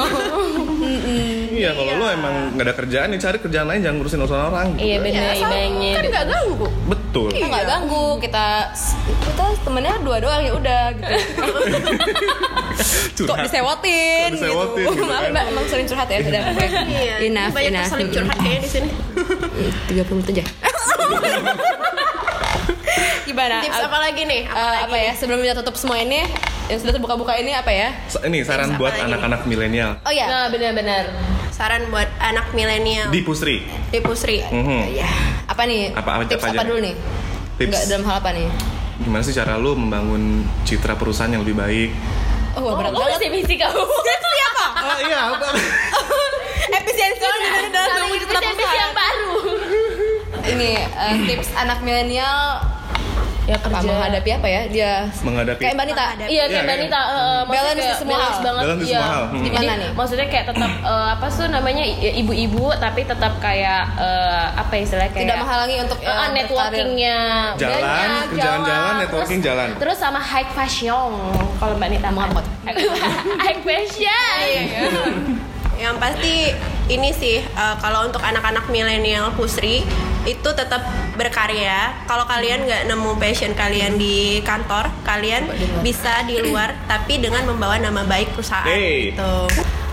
Iya, 1.51 1.77
kalau 1.77 1.93
lu 1.93 2.07
emang 2.09 2.35
nggak 2.57 2.65
ada 2.65 2.75
kerjaan, 2.75 3.09
nih 3.13 3.21
cari 3.21 3.37
kerjaan 3.37 3.67
lain 3.69 3.85
jangan 3.85 3.97
ngurusin 4.01 4.19
urusan 4.19 4.41
orang. 4.49 4.67
gitu. 4.73 4.81
iya 4.83 4.97
bener 4.97 5.21
Ya, 5.21 5.33
asal 5.37 5.49
banget 5.53 5.93
kan 5.93 6.05
nggak 6.09 6.25
ganggu. 6.27 6.67
Betul. 7.11 7.27
kita 7.29 7.47
nggak 7.49 7.67
ganggu 7.67 8.07
kita 8.19 8.47
kita 9.03 9.45
temennya 9.61 9.99
dua 9.99 10.17
doang 10.19 10.41
ya 10.41 10.53
udah 10.55 10.83
gitu 10.95 11.43
kok 13.27 13.27
Kok 13.27 13.37
disewotin 13.43 14.31
gitu, 14.33 14.47
gitu 14.87 15.03
maaf 15.05 15.21
kan. 15.21 15.31
mbak 15.31 15.45
emang 15.49 15.65
sering 15.67 15.85
curhat 15.85 16.07
ya 16.07 16.19
udah 16.23 16.43
oke. 16.49 16.67
Iya, 16.87 17.15
enough 17.21 17.51
banyak 17.51 17.69
enough 17.69 17.83
terselip 17.85 18.09
curhat 18.11 18.37
kayaknya 18.37 18.61
di 18.61 18.71
sini. 18.71 18.89
tiga 19.87 20.03
puluh 20.03 20.23
menit 20.23 20.31
aja 20.33 20.45
gimana 23.23 23.57
Tips 23.61 23.75
Ap- 23.77 23.87
apa 23.87 23.99
lagi 24.01 24.23
nih? 24.25 24.43
eh, 24.43 24.55
lagi 24.55 24.85
apa 24.85 24.97
ya 24.97 25.13
sebelum 25.13 25.39
kita 25.41 25.55
tutup 25.57 25.75
semua 25.77 25.99
ini 25.99 26.27
yang 26.67 26.79
sudah 26.79 26.93
terbuka-buka 26.93 27.35
ini 27.37 27.51
apa 27.53 27.71
ya 27.71 27.89
Ini 28.23 28.39
saran 28.43 28.71
Tips 28.71 28.79
buat 28.79 28.95
anak-anak 28.97 29.47
milenial. 29.47 29.99
oh 30.01 30.13
ya 30.13 30.27
nah 30.27 30.45
benar-benar 30.49 31.11
saran 31.51 31.87
buat 31.89 32.09
anak 32.19 32.51
milenial 32.53 33.11
Di 33.11 33.21
Pusri. 33.21 33.63
di 33.89 33.99
Pusri. 33.99 34.41
Mhm. 34.41 34.81
Ya, 34.93 35.11
apa 35.61 35.69
nih? 35.69 35.93
Apa- 35.93 36.13
apa- 36.17 36.25
tips 36.25 36.41
apa 36.41 36.57
apa, 36.57 36.65
dulu 36.65 36.79
nih? 36.81 36.95
Tips. 37.55 37.69
Enggak 37.69 37.83
dalam 37.85 38.05
hal 38.09 38.17
apa 38.17 38.31
nih? 38.33 38.49
Gimana 38.99 39.21
sih 39.21 39.35
cara 39.35 39.53
lu 39.55 39.71
membangun 39.75 40.23
citra 40.65 40.97
perusahaan 40.97 41.29
yang 41.29 41.45
lebih 41.45 41.53
baik? 41.55 41.91
Oh, 42.57 42.65
wah, 42.65 42.75
berat 42.75 42.91
Oh, 42.91 43.05
banget. 43.05 43.21
misi 43.21 43.45
misi 43.45 43.55
kamu. 43.55 43.77
Siapa? 44.33 44.65
Oh 44.81 44.99
iya, 45.03 45.19
apa? 45.31 45.49
Efisiensi 46.81 47.21
dalam 47.21 47.37
membangun 47.37 48.09
ini 48.09 48.17
citra 48.19 48.41
perusahaan. 48.41 48.77
yang 48.79 48.93
baru. 48.97 49.33
Ini 50.41 50.71
eh, 50.81 51.15
tips 51.29 51.49
anak 51.55 51.79
milenial 51.81 52.65
Ya 53.43 53.57
apa 53.57 53.67
menghadapi 53.73 54.31
apa 54.33 54.47
ya? 54.47 54.63
Dia 54.67 54.93
Menghadapi. 55.19 55.59
kayak 55.59 55.75
Mbak 55.75 55.87
Nita. 55.87 55.99
Menghadapi. 56.05 56.29
Iya 56.29 56.37
Iya, 56.41 56.45
kayak 56.47 56.61
iya. 56.61 56.71
Banita 56.71 57.01
eh, 57.01 57.11
maksudnya 57.41 57.51
Balance 57.51 57.81
kayak 57.81 57.97
semua 57.97 58.13
balance 58.13 58.31
hal. 58.31 58.41
banget 58.41 58.63
Balance 58.63 58.79
di 58.79 58.87
iya. 58.87 58.95
semua 58.95 59.11
hal. 59.11 59.25
Hmm. 59.25 59.35
Jadi, 59.35 59.47
Gimana 59.51 59.73
nih? 59.75 59.91
Maksudnya 59.93 60.27
kayak 60.29 60.47
tetap 60.47 60.73
eh, 60.85 61.07
apa 61.11 61.27
sih 61.27 61.47
namanya 61.49 61.85
ibu-ibu 62.15 62.65
tapi 62.77 63.01
tetap 63.03 63.33
kayak 63.39 63.83
eh, 63.97 64.45
apa 64.55 64.73
ya 64.73 64.81
istilahnya 64.81 65.11
kayak 65.11 65.25
Tidak 65.25 65.37
menghalangi 65.39 65.77
untuk 65.81 65.99
berkarir. 65.99 66.31
networkingnya 66.31 67.19
Jalan, 67.57 67.81
banyak, 67.81 68.27
jalan, 68.37 68.61
Terus- 68.63 68.99
networking 69.01 69.41
jalan. 69.41 69.69
Terus 69.77 69.97
sama 69.99 70.21
high 70.21 70.51
fashion 70.51 71.11
kalau 71.57 71.75
Mbak 71.75 71.89
Nita 71.91 72.09
Mau 72.09 72.23
apa? 72.29 72.41
high 73.41 73.61
fashion. 73.61 74.65
Yang 75.81 75.97
pasti 75.97 76.35
ini 76.89 77.09
sih 77.11 77.41
uh, 77.51 77.73
kalau 77.79 78.05
untuk 78.05 78.21
anak-anak 78.21 78.69
milenial 78.69 79.33
Pusri 79.33 79.81
itu 80.23 80.49
tetap 80.51 80.85
berkarya. 81.15 81.97
Kalau 82.05 82.25
kalian 82.25 82.65
nggak 82.65 82.83
nemu 82.87 83.17
passion 83.17 83.53
kalian 83.53 83.97
di 83.97 84.41
kantor, 84.41 84.89
kalian 85.03 85.49
bisa 85.81 86.25
di 86.25 86.41
luar 86.41 86.77
tapi 86.91 87.19
dengan 87.19 87.47
membawa 87.47 87.77
nama 87.77 88.05
baik 88.05 88.35
perusahaan 88.35 88.69
Hey. 88.69 89.13
gitu. 89.13 89.49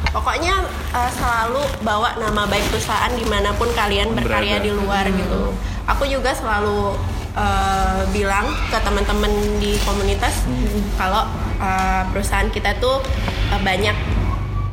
Pokoknya 0.08 0.64
uh, 0.92 1.12
selalu 1.12 1.62
bawa 1.82 2.16
nama 2.18 2.44
baik 2.46 2.64
perusahaan 2.68 3.12
di 3.12 3.26
mana 3.26 3.52
pun 3.54 3.68
kalian 3.72 4.12
berkarya 4.14 4.58
Berada. 4.58 4.66
di 4.66 4.72
luar 4.72 5.06
gitu. 5.08 5.52
Aku 5.88 6.04
juga 6.04 6.32
selalu 6.32 6.96
uh, 7.34 8.02
bilang 8.12 8.48
ke 8.68 8.78
teman-teman 8.80 9.30
di 9.60 9.76
komunitas 9.84 10.44
kalau 10.96 11.28
uh, 11.60 12.04
perusahaan 12.10 12.48
kita 12.50 12.76
tuh 12.78 13.00
uh, 13.52 13.60
banyak 13.62 13.94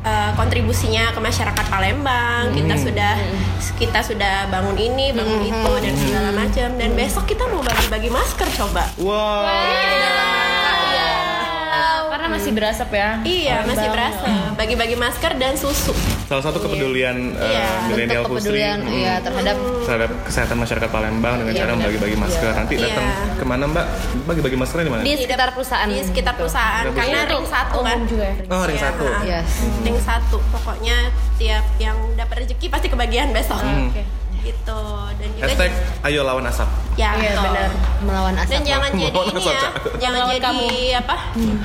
uh, 0.04 0.30
kontribusinya 0.36 1.10
ke 1.10 1.20
masyarakat 1.20 1.66
Palembang. 1.66 2.52
Kita 2.52 2.74
sudah 2.78 3.14
kita 3.74 4.00
sudah 4.04 4.46
bangun 4.52 4.76
ini, 4.78 5.10
bangun 5.10 5.42
itu 5.42 5.72
dan 5.80 5.94
segala 5.98 6.30
macam. 6.30 6.68
Dan 6.78 6.90
besok 6.94 7.24
kita 7.26 7.48
mau 7.50 7.64
bagi-bagi 7.64 8.12
masker 8.12 8.48
coba. 8.54 8.84
Wow. 9.00 10.23
Karena 12.24 12.40
masih 12.40 12.56
berasap 12.56 12.88
ya. 12.88 13.20
Iya, 13.20 13.56
masih 13.68 13.88
berasa. 13.92 14.24
Bagi-bagi 14.56 14.96
masker 14.96 15.36
dan 15.36 15.60
susu. 15.60 15.92
Salah 16.24 16.40
satu 16.40 16.56
kepedulian 16.56 17.36
uh, 17.36 17.44
Iya, 17.44 17.68
milenial 17.92 18.24
Bentuk 18.24 18.40
Pusri 18.40 18.64
kepedulian 18.64 18.78
hmm, 18.80 18.96
iya 18.96 19.14
terhadap 19.20 19.56
terhadap 19.84 20.10
kesehatan 20.24 20.56
masyarakat 20.56 20.88
Palembang 20.88 21.44
dengan 21.44 21.52
Iya, 21.52 21.60
cara 21.60 21.70
membagi-bagi 21.76 22.16
masker. 22.16 22.50
Nanti 22.56 22.74
Iya. 22.80 22.84
datang 22.88 23.06
ke 23.36 23.44
mana 23.44 23.64
Mbak? 23.68 23.86
Bagi-bagi 24.24 24.56
maskernya 24.56 24.84
di 24.88 24.92
mana? 24.96 25.02
di 25.04 25.12
sekitar 25.20 25.48
perusahaan. 25.52 25.84
Di 25.84 26.00
sekitar 26.00 26.32
perusahaan 26.40 26.84
Iya, 26.88 26.96
karena 26.96 27.20
ring 27.28 27.44
satu 27.44 27.78
kan. 27.84 27.98
juga 28.08 28.24
ya. 28.24 28.34
Oh, 28.48 28.62
ring 28.64 28.78
Iya, 28.80 28.84
satu. 28.88 29.04
Yes. 29.28 29.48
Ring 29.84 29.98
satu. 30.00 30.36
Pokoknya 30.48 30.96
tiap 31.36 31.64
yang 31.76 31.96
dapat 32.16 32.48
rezeki 32.48 32.72
pasti 32.72 32.88
kebagian 32.88 33.36
besok. 33.36 33.60
Hmm. 33.60 33.92
Gitu. 34.40 34.80
Dan 35.20 35.28
juga 35.28 35.44
Hashtag 35.44 35.72
ayo 36.08 36.24
lawan 36.24 36.48
asap. 36.48 36.83
Ya 36.94 37.10
Iya, 37.14 37.34
betul. 37.34 37.44
benar. 37.48 37.70
melawan 38.04 38.34
asap. 38.36 38.50
dan 38.50 38.62
jangan 38.62 38.90
jadi 38.92 39.18
ini 39.24 39.42
ya 39.42 39.58
jangan 39.96 40.12
Melawan 40.14 40.30
jadi 40.30 40.40
kamu. 40.44 40.66
apa? 40.94 41.16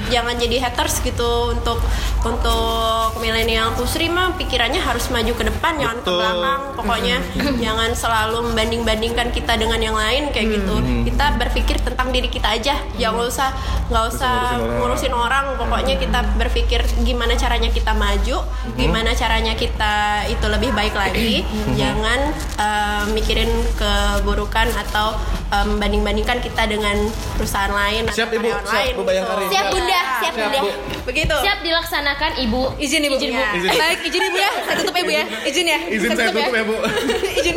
Jangan 0.08 0.36
jadi 0.40 0.56
haters 0.60 0.96
gitu 1.02 1.32
untuk 1.52 1.78
untuk 2.20 3.12
milenial 3.18 3.72
pusri 3.74 4.08
mah 4.08 4.34
pikirannya 4.36 4.80
harus 4.80 5.08
maju 5.08 5.30
ke 5.30 5.44
depan 5.46 5.76
jangan 5.76 5.98
ke 5.98 6.04
Betul. 6.06 6.18
belakang 6.18 6.62
pokoknya. 6.74 7.18
Jangan 7.60 7.90
selalu 7.94 8.38
membanding 8.46 8.82
bandingkan 8.82 9.30
kita 9.30 9.54
dengan 9.54 9.78
yang 9.78 9.94
lain 9.94 10.32
kayak 10.32 10.48
gitu. 10.50 10.76
Kita 11.06 11.36
berpikir 11.36 11.78
tentang 11.78 12.10
diri 12.10 12.28
kita 12.28 12.50
aja. 12.52 12.80
Jangan 12.96 13.20
usah 13.22 13.50
nggak 13.88 14.06
usah 14.08 14.34
ngurusin 14.56 14.64
orang. 14.64 14.80
ngurusin 14.80 15.14
orang. 15.14 15.46
Pokoknya 15.60 15.96
kita 15.98 16.20
berpikir 16.36 16.80
gimana 17.02 17.36
caranya 17.36 17.70
kita 17.70 17.92
maju 17.92 18.38
gimana 18.74 19.12
caranya 19.12 19.54
kita 19.54 19.94
itu 20.26 20.46
lebih 20.46 20.72
baik 20.72 20.96
lagi. 20.96 21.44
Jangan 21.76 22.20
eh, 22.56 23.04
mikirin 23.12 23.52
keburukan 23.76 24.72
atau 24.74 25.19
eh, 25.50 25.66
membanding-bandingkan 25.66 26.38
kita 26.40 26.64
dengan 26.66 26.96
perusahaan 27.34 27.70
lain 27.70 28.04
Siap, 28.08 28.28
atau 28.28 28.38
Ibu. 28.38 28.50
Siap, 28.50 28.70
lain 28.70 28.94
Bu 28.94 29.04
Bayangkari. 29.04 29.42
gitu. 29.42 29.52
Siap, 29.52 29.66
Bunda. 29.70 30.00
Siap, 30.00 30.18
Siap, 30.20 30.34
Bunda. 30.36 30.60
Bu. 30.60 30.70
begitu 31.04 31.36
Siap 31.40 31.60
dilaksanakan 31.60 32.32
Ibu. 32.40 32.62
Izin 32.78 33.02
ibu. 33.04 33.16
Izin, 33.18 33.30
Bu. 33.30 33.38
Ya. 33.38 33.50
Izin. 33.56 33.70
Baik, 33.76 34.00
izin 34.04 34.22
ibu 34.24 34.38
ya. 34.38 34.52
Saya 34.62 34.76
tutup 34.78 34.94
ya 34.94 35.04
bu 35.04 35.12
ya. 35.12 35.24
Izin 35.44 35.66
ya. 35.66 35.80
Izin 35.88 36.10
saya 36.14 36.28
tutup 36.30 36.54
ya, 36.54 36.64
Bu. 36.64 36.76
izin. 37.40 37.56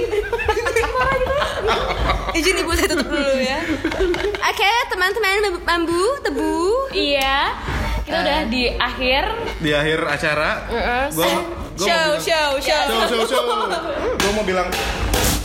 izin 2.33 2.55
ibu 2.59 2.71
saya 2.73 2.89
tutup 2.89 3.09
dulu 3.09 3.35
ya. 3.39 3.59
Oke, 4.43 4.71
teman-teman 4.89 5.37
bambu, 5.63 6.05
tebu. 6.25 6.89
Iya. 6.93 7.53
Kita 8.03 8.19
udah 8.19 8.41
di 8.49 8.63
akhir. 8.73 9.23
Di 9.63 9.71
akhir 9.73 9.99
acara, 10.05 10.51
Heeh. 10.69 11.05
gua 11.15 11.29
gua 11.73 11.87
Show, 11.87 11.89
mau 11.89 12.19
bilang, 12.19 12.21
show, 12.21 12.49
show. 12.61 12.83
show, 12.85 13.01
show, 13.09 13.23
show. 13.31 13.43
Gua 14.19 14.31
mau 14.35 14.45
bilang 14.45 14.69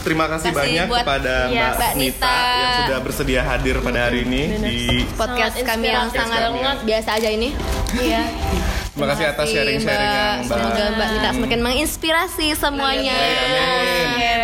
terima 0.07 0.25
kasih 0.25 0.49
Kasih 0.49 0.57
banyak 0.57 0.85
buat- 0.87 1.03
kepada 1.03 1.35
Iya, 1.45 1.65
Mbak 1.67 1.75
Mbak 1.75 1.91
Nita 1.93 2.23
Nita. 2.23 2.37
yang 2.39 2.71
sudah 2.79 2.99
bersedia 3.03 3.41
hadir 3.43 3.75
pada 3.79 3.99
hari 4.01 4.19
ini 4.23 4.41
di 4.57 4.77
Podcast 5.13 5.53
Sangat 5.53 5.67
kami 5.67 5.85
yang 5.85 6.07
sangat 6.09 6.41
banget. 6.47 6.77
biasa 6.81 7.09
aja 7.13 7.29
ini. 7.29 7.49
Iya. 7.93 8.23
Terima 8.89 9.07
kasih 9.11 9.25
atas 9.27 9.45
sharing-sharing 9.47 10.09
yang 10.09 10.37
Mbak. 10.39 10.57
Semoga 10.57 10.83
Mbak 10.89 11.07
Nita 11.11 11.29
semakin 11.33 11.59
menginspirasi 11.61 12.47
semuanya. 12.55 13.13
Amin. 13.13 14.07
Iya. 14.15 14.41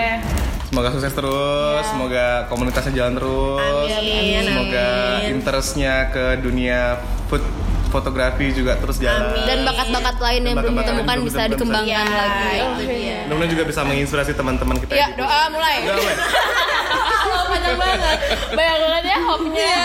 Semoga 0.65 0.89
sukses 0.89 1.13
terus, 1.13 1.84
semoga 1.86 2.26
komunitasnya 2.49 2.93
jalan 2.95 3.13
terus, 3.13 3.89
Amin, 3.93 4.41
semoga 4.43 4.89
amin. 5.15 5.30
interestnya 5.32 5.93
ke 6.10 6.41
dunia 6.41 6.97
food 7.30 7.45
fotografi 7.93 8.49
juga 8.49 8.73
terus 8.75 8.97
jalan. 8.97 9.29
Amin. 9.29 9.45
Dan 9.45 9.58
bakat-bakat 9.63 10.17
lain 10.17 10.41
yang 10.43 10.58
belum 10.58 10.75
ditemukan 10.75 11.17
bisa 11.21 11.41
dikembangkan 11.45 11.86
Iya, 11.86 12.01
lagi. 12.10 12.86
dia. 12.89 13.19
Mudah-mudahan 13.23 13.51
juga 13.53 13.63
bisa 13.63 13.82
menginspirasi 13.86 14.34
teman-teman 14.34 14.75
kita. 14.82 14.91
Ya, 14.91 15.08
doa 15.13 15.53
mulai. 15.53 15.86
Banyak 17.43 17.75
banget. 17.77 18.17
Banyak 18.51 18.77
banget 18.79 19.03
ya 19.06 19.17
hopnya. 19.21 19.77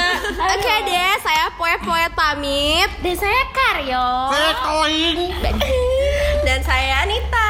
Oke 0.49 0.75
deh, 0.85 1.13
saya 1.21 1.45
poet-poet 1.55 2.13
pamit. 2.13 2.89
Dan 2.99 3.15
saya 3.15 3.43
Karyo. 3.53 4.09
dan 6.43 6.61
saya 6.65 7.05
Anita 7.05 7.48